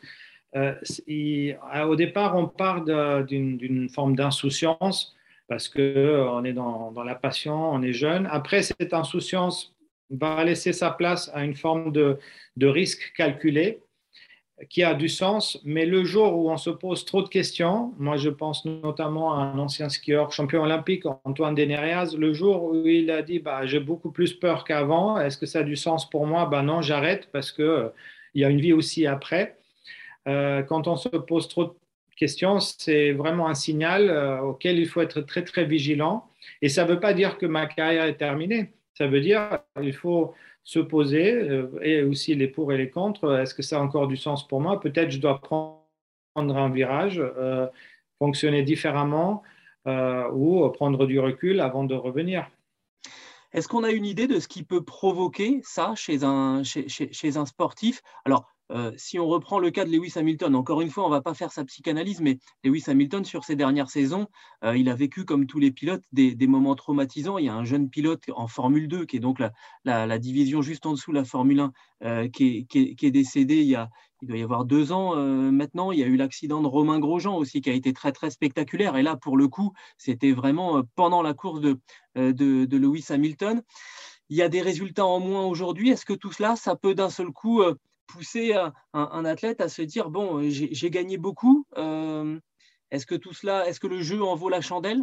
[0.55, 2.85] au départ, on part
[3.25, 5.15] d'une forme d'insouciance
[5.49, 8.27] parce qu'on est dans, la passion, on est jeune.
[8.31, 9.75] Après, cette insouciance
[10.11, 12.19] va laisser sa place à une forme de,
[12.57, 13.81] de risque calculé.
[14.69, 18.17] Qui a du sens, mais le jour où on se pose trop de questions, moi
[18.17, 23.11] je pense notamment à un ancien skieur champion olympique, Antoine Denerias, le jour où il
[23.11, 26.27] a dit bah, j'ai beaucoup plus peur qu'avant, est-ce que ça a du sens pour
[26.27, 26.47] moi?
[26.47, 27.89] Bah, Non, j'arrête parce qu'il euh,
[28.35, 29.57] y a une vie aussi après.
[30.29, 31.75] Euh, quand on se pose trop de
[32.17, 36.29] questions, c'est vraiment un signal euh, auquel il faut être très très vigilant.
[36.61, 38.73] Et ça ne veut pas dire que ma carrière est terminée.
[38.95, 40.35] Ça veut dire qu'il faut
[40.65, 43.39] se poser euh, et aussi les pour et les contre.
[43.39, 44.81] Est-ce que ça a encore du sens pour moi?
[44.81, 45.77] Peut-être je dois prendre
[46.37, 47.67] un virage, euh,
[48.19, 49.43] fonctionner différemment
[49.87, 52.49] euh, ou prendre du recul avant de revenir.
[53.53, 57.37] Est-ce qu'on a une idée de ce qui peut provoquer ça chez un, chez, chez
[57.37, 58.01] un sportif?
[58.25, 61.15] Alors, euh, si on reprend le cas de Lewis Hamilton, encore une fois, on ne
[61.15, 64.29] va pas faire sa psychanalyse, mais Lewis Hamilton, sur ses dernières saisons,
[64.65, 67.39] euh, il a vécu, comme tous les pilotes, des, moments traumatisants.
[67.39, 69.41] Il y a un jeune pilote en Formule 2, qui est donc
[69.85, 71.73] la, division juste en dessous de la Formule 1,
[72.05, 73.91] euh, qui, est, décédé il, y a,
[74.65, 75.93] deux ans maintenant.
[75.93, 78.97] Il y a eu l'accident de Romain Grosjean aussi, qui a été très, spectaculaire.
[78.97, 81.79] Et là, pour le coup, c'était vraiment pendant la course de,
[82.15, 83.63] de Lewis Hamilton.
[84.29, 85.91] Il y a des résultats en moins aujourd'hui.
[85.91, 87.63] Est-ce que tout cela, ça peut d'un seul coup
[88.07, 88.55] pousser
[88.93, 91.67] un, athlète à se dire bon, euh, j'ai gagné beaucoup.
[91.77, 92.39] Euh,
[92.91, 95.03] est-ce que tout cela, est-ce que le jeu en vaut la chandelle?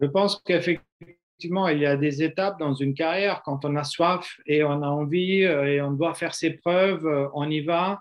[0.00, 3.42] Je pense qu'effectivement, il y a des étapes dans une carrière.
[3.44, 7.06] Quand on a soif et on a envie euh, et on doit faire ses preuves,
[7.34, 8.00] on y va.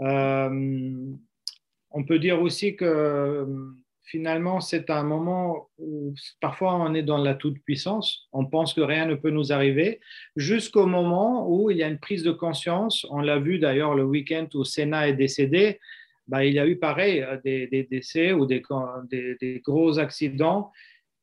[0.00, 1.18] on
[2.06, 3.46] peut dire aussi que
[4.04, 9.06] finalement, c'est un moment où parfois on est dans la toute-puissance, on pense que rien
[9.06, 10.00] ne peut nous arriver,
[10.36, 13.06] jusqu'au moment où il y a une prise de conscience.
[13.10, 15.78] On l'a vu d'ailleurs le week-end où Senna est décédé.
[16.28, 18.62] Bah, il y a eu pareil des, décès ou des,
[19.64, 20.70] gros accidents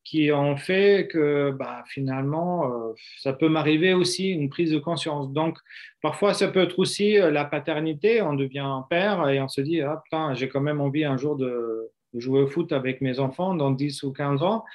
[0.03, 5.31] qui ont fait que bah, finalement, euh, ça peut m'arriver aussi une prise de conscience.
[5.31, 5.57] Donc,
[6.01, 8.21] parfois, ça peut être aussi euh, la paternité.
[8.21, 11.35] On devient père et on se dit, ah, putain, j'ai quand même envie un jour
[11.35, 14.65] de, jouer au foot avec mes enfants dans 10 ou 15 ans.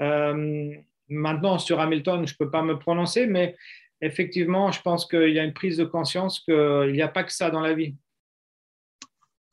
[0.00, 0.74] Euh,
[1.08, 3.56] maintenant, sur Hamilton, je ne peux pas me prononcer, mais
[4.00, 7.32] effectivement, je pense qu'il y a une prise de conscience qu'il n'y a pas que
[7.32, 7.94] ça dans la vie.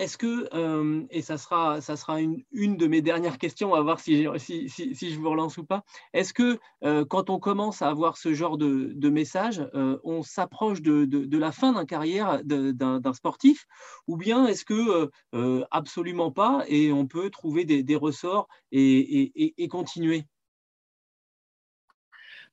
[0.01, 3.81] Est-ce que, euh, et ça sera, ça sera une, de mes dernières questions, on va
[3.81, 5.83] voir si, si, si, je vous relance ou pas,
[6.13, 10.81] est-ce que euh, quand on commence à avoir ce genre de, message, euh, on s'approche
[10.81, 13.67] de, la fin d'une carrière d'un sportif,
[14.07, 15.11] ou bien est-ce que
[15.69, 20.25] absolument pas, et on peut trouver des, ressorts et continuer?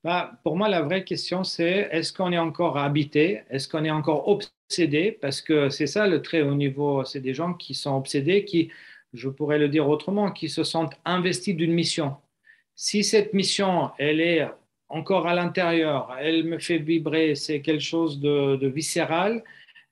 [0.05, 3.43] Bah, pour moi, la vraie question, c'est est-ce qu'on est encore habité?
[3.51, 5.13] Est-ce qu'on est encore obsédé?
[5.13, 7.05] Parce que c'est ça le très haut niveau.
[7.05, 8.71] C'est des gens qui sont obsédés, qui,
[9.13, 12.17] je pourrais le dire autrement, qui se sentent investis d'une mission.
[12.77, 14.47] Si cette mission, elle est
[14.89, 19.43] encore à l'intérieur, elle me fait vibrer, c'est quelque chose de, viscéral,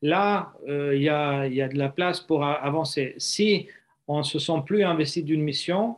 [0.02, 3.14] là, euh, il y, a, y, a, de la place pour avancer.
[3.18, 3.68] Si
[4.08, 5.96] on ne se sent plus investi d'une mission,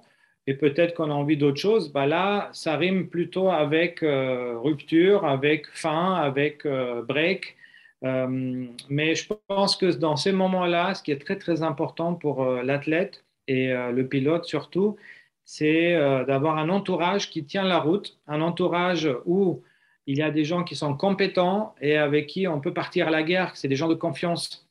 [0.49, 5.27] et peut-être qu'on a envie d'autre chose, bah là, ça rime plutôt avec euh, rupture,
[5.27, 7.55] avec fin, avec euh, break.
[8.03, 12.43] Euh, mais je pense que dans ces moments-là, ce qui est très très important pour
[12.47, 14.97] l'athlète et le pilote surtout,
[15.45, 15.95] c'est
[16.27, 19.63] d'avoir un entourage qui tient la route, un entourage où
[20.07, 23.11] il y a des gens qui sont compétents et avec qui on peut partir à
[23.11, 24.68] la guerre, c'est des gens de confiance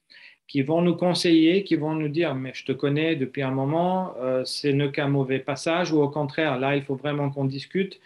[0.48, 4.16] qui vont nous conseiller, qui vont nous dire, mais je te connais depuis un moment,
[4.18, 8.00] euh, c'est ne qu'un mauvais passage, ou au contraire, là, il faut vraiment qu'on discute.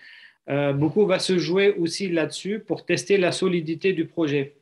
[0.50, 4.58] Euh, beaucoup va se jouer aussi là-dessus pour tester la solidité du projet.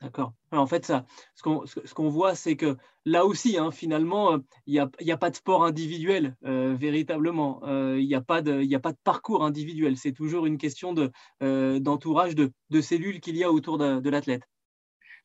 [0.00, 0.32] D'accord.
[0.52, 1.04] En fait, ça,
[1.34, 5.64] ce qu'on voit, c'est que là aussi, hein, finalement, il n'y a, pas de sport
[5.64, 7.60] individuel, euh, véritablement.
[7.96, 9.96] Il n'y a, pas de, a pas de parcours individuel.
[9.96, 10.94] C'est toujours une question
[11.40, 14.42] d'entourage, de, de, cellules qu'il y a autour de l'athlète.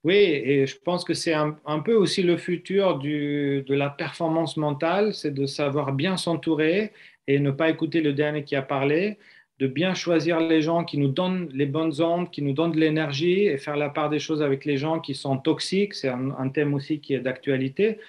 [0.06, 5.14] Oui, et je pense que c'est un, peu aussi le futur de la performance mentale,
[5.14, 6.94] c'est de savoir bien s'entourer
[7.28, 9.18] et ne pas écouter le dernier qui a parlé,
[9.60, 12.80] de bien choisir les gens qui nous donnent les bonnes ondes, qui nous donnent de
[12.80, 16.50] l'énergie et faire la part des choses avec les gens qui sont toxiques, c'est un,
[16.50, 18.00] thème aussi qui est d'actualité,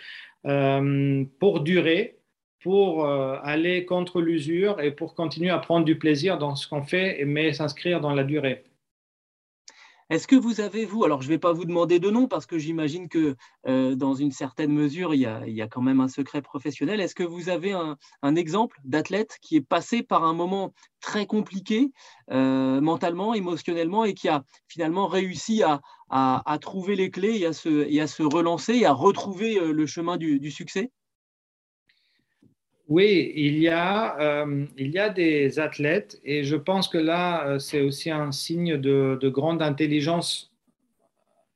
[0.47, 2.19] euh, pour durer,
[2.61, 6.85] pour euh, aller contre l'usure et pour continuer à prendre du plaisir dans ce qu'on
[6.85, 8.63] fait, mais s'inscrire dans la durée.
[10.11, 12.45] Est-ce que vous avez, vous, alors je ne vais pas vous demander de nom parce
[12.45, 13.37] que j'imagine que
[13.69, 17.01] euh, dans une certaine mesure, il y, a, quand même un secret professionnel.
[17.01, 17.97] Est-ce que vous avez un,
[18.35, 21.93] exemple d'athlète qui est passé par un moment très compliqué
[22.33, 25.81] euh, mentalement, émotionnellement et qui a finalement réussi à,
[26.61, 30.91] trouver les clés et à, se, relancer et à retrouver euh, le chemin du succès?
[32.91, 37.47] Oui, il y, a, euh, il y a des athlètes et je pense que là,
[37.47, 40.51] euh, c'est aussi un signe de, grande intelligence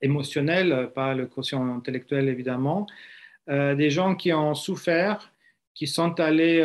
[0.01, 2.87] émotionnel, pas le quotient intellectuel évidemment,
[3.49, 5.33] des gens qui ont souffert,
[5.75, 6.63] qui sont allés,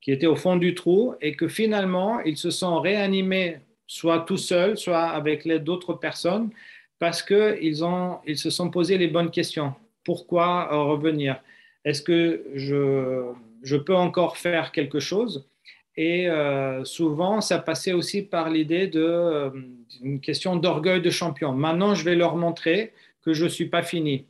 [0.00, 4.36] qui étaient au fond du trou et que finalement ils se sont réanimés soit tout
[4.36, 6.50] seuls, soit avec l'aide d'autres personnes,
[6.98, 7.82] parce qu'ils
[8.26, 9.74] ils se sont posé les bonnes questions.
[10.04, 11.40] Pourquoi revenir?
[11.84, 15.48] Est-ce que je, peux encore faire quelque chose?
[15.96, 21.52] Et euh, souvent, ça passait aussi par l'idée d'une euh, question d'orgueil de champion.
[21.52, 24.24] Maintenant, je vais leur montrer que je ne suis pas fini.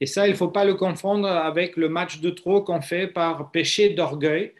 [0.00, 3.06] Et ça, il ne faut pas le confondre avec le match de trop qu'on fait
[3.06, 4.52] par péché d'orgueil.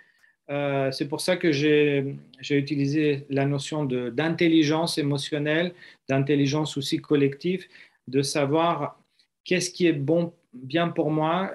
[0.49, 2.17] Euh, c'est pour ça que j'ai
[2.51, 5.75] utilisé la notion d'intelligence émotionnelle,
[6.09, 7.67] d'intelligence aussi collective,
[8.09, 8.99] de savoir
[9.45, 10.33] qu'est-ce qui est bon,
[10.63, 11.51] bien pour moi,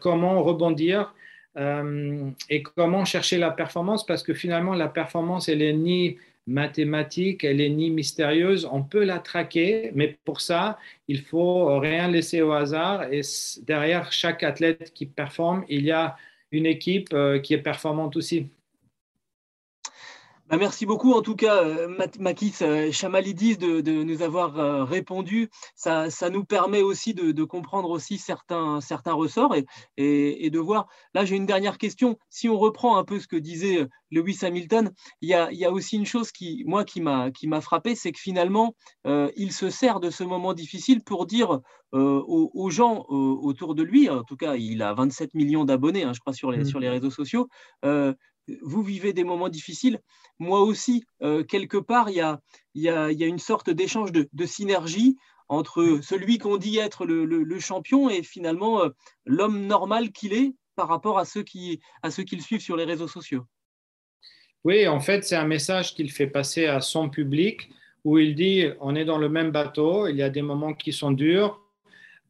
[0.00, 1.12] comment rebondir
[1.56, 7.44] euh, et comment chercher la performance parce que finalement la performance elle est ni mathématique,
[7.44, 10.78] elle est ni mystérieuse, on peut la traquer, mais pour ça,
[11.08, 13.22] il faut rien laisser au hasard et
[13.62, 16.16] derrière chaque athlète qui performe, il y a
[16.52, 18.50] une équipe euh, qui est performante aussi.
[20.48, 21.88] Bah, merci beaucoup en tout cas, euh,
[22.20, 25.50] Makis euh, Chamalidis, de, nous avoir euh, répondu.
[25.74, 29.56] Ça, nous permet aussi de, comprendre aussi certains, certains ressorts
[29.96, 30.86] et, de voir.
[31.14, 32.16] Là, j'ai une dernière question.
[32.30, 36.06] Si on reprend un peu ce que disait Lewis Hamilton, il y a, aussi une
[36.06, 38.74] chose qui, moi, qui m'a frappé, c'est que finalement,
[39.04, 41.60] il se sert de ce moment difficile pour dire
[41.92, 46.20] aux, gens autour de lui, en tout cas, il a 27 millions d'abonnés, hein, je
[46.20, 46.64] crois, sur les, mmh.
[46.66, 47.48] sur les réseaux sociaux
[48.62, 50.00] vous vivez des moments difficiles.
[50.38, 52.16] Moi aussi, euh, quelque part, il
[52.74, 55.16] y a, une sorte d'échange de, synergie
[55.48, 58.88] entre celui qu'on dit être le, champion et finalement euh,
[59.24, 63.08] l'homme normal qu'il est par rapport à ceux, qui, à le suivent sur les réseaux
[63.08, 63.44] sociaux.
[64.64, 67.70] Oui, en fait, c'est un message qu'il fait passer à son public
[68.04, 70.92] où il dit on est dans le même bateau, il y a des moments qui
[70.92, 71.60] sont durs.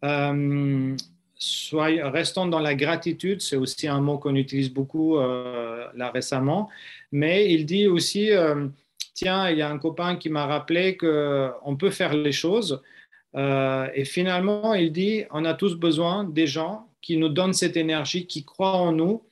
[0.04, 0.96] Euh,
[1.38, 6.70] Soyons, restons dans la gratitude, c'est aussi un mot qu'on utilise beaucoup euh, là récemment,
[7.12, 8.68] mais il dit aussi, euh,
[9.12, 12.82] tiens, il y a un copain qui m'a rappelé qu'on peut faire les choses,
[13.34, 17.76] euh, et finalement, il dit, on a tous besoin des gens qui nous donnent cette
[17.76, 19.22] énergie, qui croient en nous.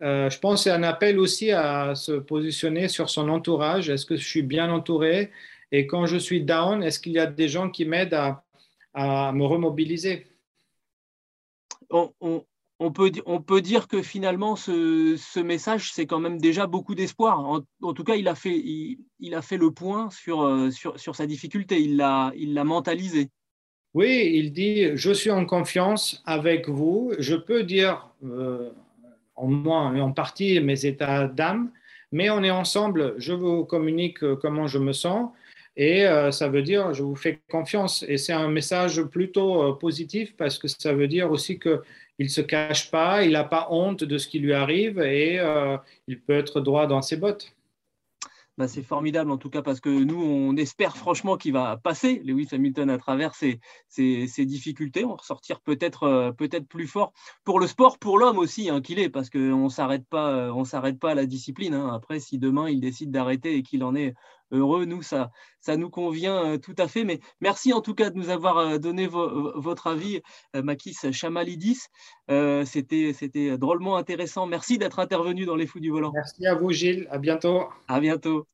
[0.00, 4.16] je pense que c'est un appel aussi à se positionner sur son entourage, est-ce que
[4.16, 5.30] je suis bien entouré,
[5.70, 8.18] et quand je suis down, est-ce qu'il y a des gens qui m'aident
[8.94, 10.31] à me remobiliser?
[11.92, 17.40] On, peut, dire que finalement, ce, message, c'est quand même déjà beaucoup d'espoir.
[17.40, 23.28] En, tout cas, il a fait, le point euh, sur, sa difficulté, il l'a, mentalisé.
[23.94, 28.70] Oui, il dit, je suis en confiance avec vous, je peux dire euh,
[29.36, 31.70] en moi en partie mes états d'âme,
[32.10, 35.30] mais on est ensemble, je vous communique euh, comment je me sens,
[35.76, 38.04] et ça veut dire, je vous fais confiance.
[38.06, 41.82] Et c'est un message plutôt positif parce que ça veut dire aussi que
[42.18, 45.38] il ne se cache pas, il n'a pas honte de ce qui lui arrive et
[45.40, 47.54] euh, il peut être droit dans ses bottes.
[48.58, 52.20] Bah, c'est formidable en tout cas parce que nous, on espère franchement qu'il va passer
[52.22, 53.58] Lewis Hamilton à travers ces,
[54.44, 57.14] difficultés, on ressortir peut-être euh, peut-être plus fort
[57.44, 60.92] pour le sport, pour l'homme aussi hein, qu'il est, parce qu'on ne s'arrête pas, euh,
[61.00, 61.72] pas à la discipline.
[61.72, 61.92] Hein.
[61.94, 64.14] Après, si demain il décide d'arrêter et qu'il en est
[64.52, 65.30] heureux, nous, ça,
[65.60, 67.04] ça nous convient euh, tout à fait.
[67.04, 70.20] Mais merci en tout cas de nous avoir donné votre avis,
[70.54, 71.88] Makis Chamalidis.
[72.28, 74.46] c'était, c'était drôlement intéressant.
[74.46, 76.12] Merci d'être intervenu dans les Fous du Volant.
[76.14, 77.08] Merci à vous, Gilles.
[77.10, 77.64] À bientôt.
[77.88, 78.46] À bientôt.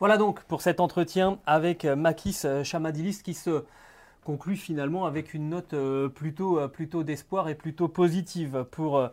[0.00, 3.64] Voilà donc pour cet entretien avec euh, Makis euh, Chamadilis qui se
[4.24, 9.06] conclut finalement avec une note euh, plutôt, plutôt d'espoir et plutôt positive pour,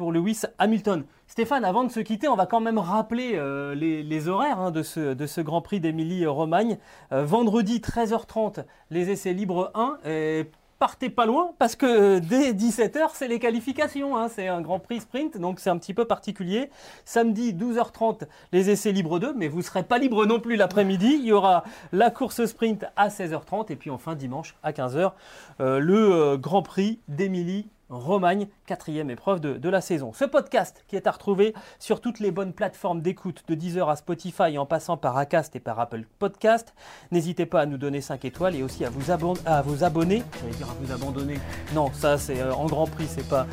[0.00, 1.04] pour Lewis Hamilton.
[1.26, 3.38] Stéphane, avant de se quitter, on va quand même rappeler
[3.76, 6.78] les, horaires hein, de, ce, de ce Grand Prix d'Émilie-Romagne.
[7.10, 9.98] vendredi 13h30, les essais libres 1.
[10.06, 10.46] Et
[10.80, 11.86] partez pas loin parce que
[12.16, 14.16] euh, dès 17h, c'est les qualifications.
[14.16, 14.28] Hein.
[14.28, 16.70] c'est un grand prix sprint, donc c'est un petit peu particulier.
[17.04, 18.22] Samedi, 12h30,
[18.52, 21.18] les essais libres 2, mais vous ne serez pas libre non plus l'après-midi.
[21.20, 25.12] Il y aura la course sprint à 16h30 et puis enfin dimanche à 15h,
[25.60, 30.12] euh, le euh, grand prix d'Emilie Romagne, quatrième épreuve de, la saison.
[30.12, 33.96] Ce podcast qui est à retrouver sur toutes les bonnes plateformes d'écoute de Deezer à
[33.96, 36.72] Spotify en passant par Acast et par Apple Podcast.
[37.10, 39.10] N'hésitez pas à nous donner 5 étoiles et aussi à vous,
[39.44, 40.22] à vous abonner.
[40.40, 41.38] J'allais dire à vous abandonner.
[41.74, 43.46] Non, ça c'est euh, en grand prix, c'est pas,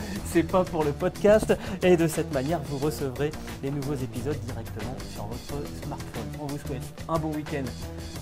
[0.51, 1.55] pas pour le podcast.
[1.81, 3.31] Et de cette manière, vous recevrez
[3.63, 6.27] les nouveaux épisodes directement sur votre smartphone.
[6.39, 7.63] On vous souhaite un bon week-end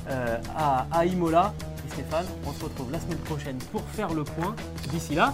[0.10, 1.54] euh, à, à Imola.
[1.86, 4.56] Et Stéphane, on se retrouve la semaine prochaine pour faire le point.
[4.92, 5.34] D'ici là,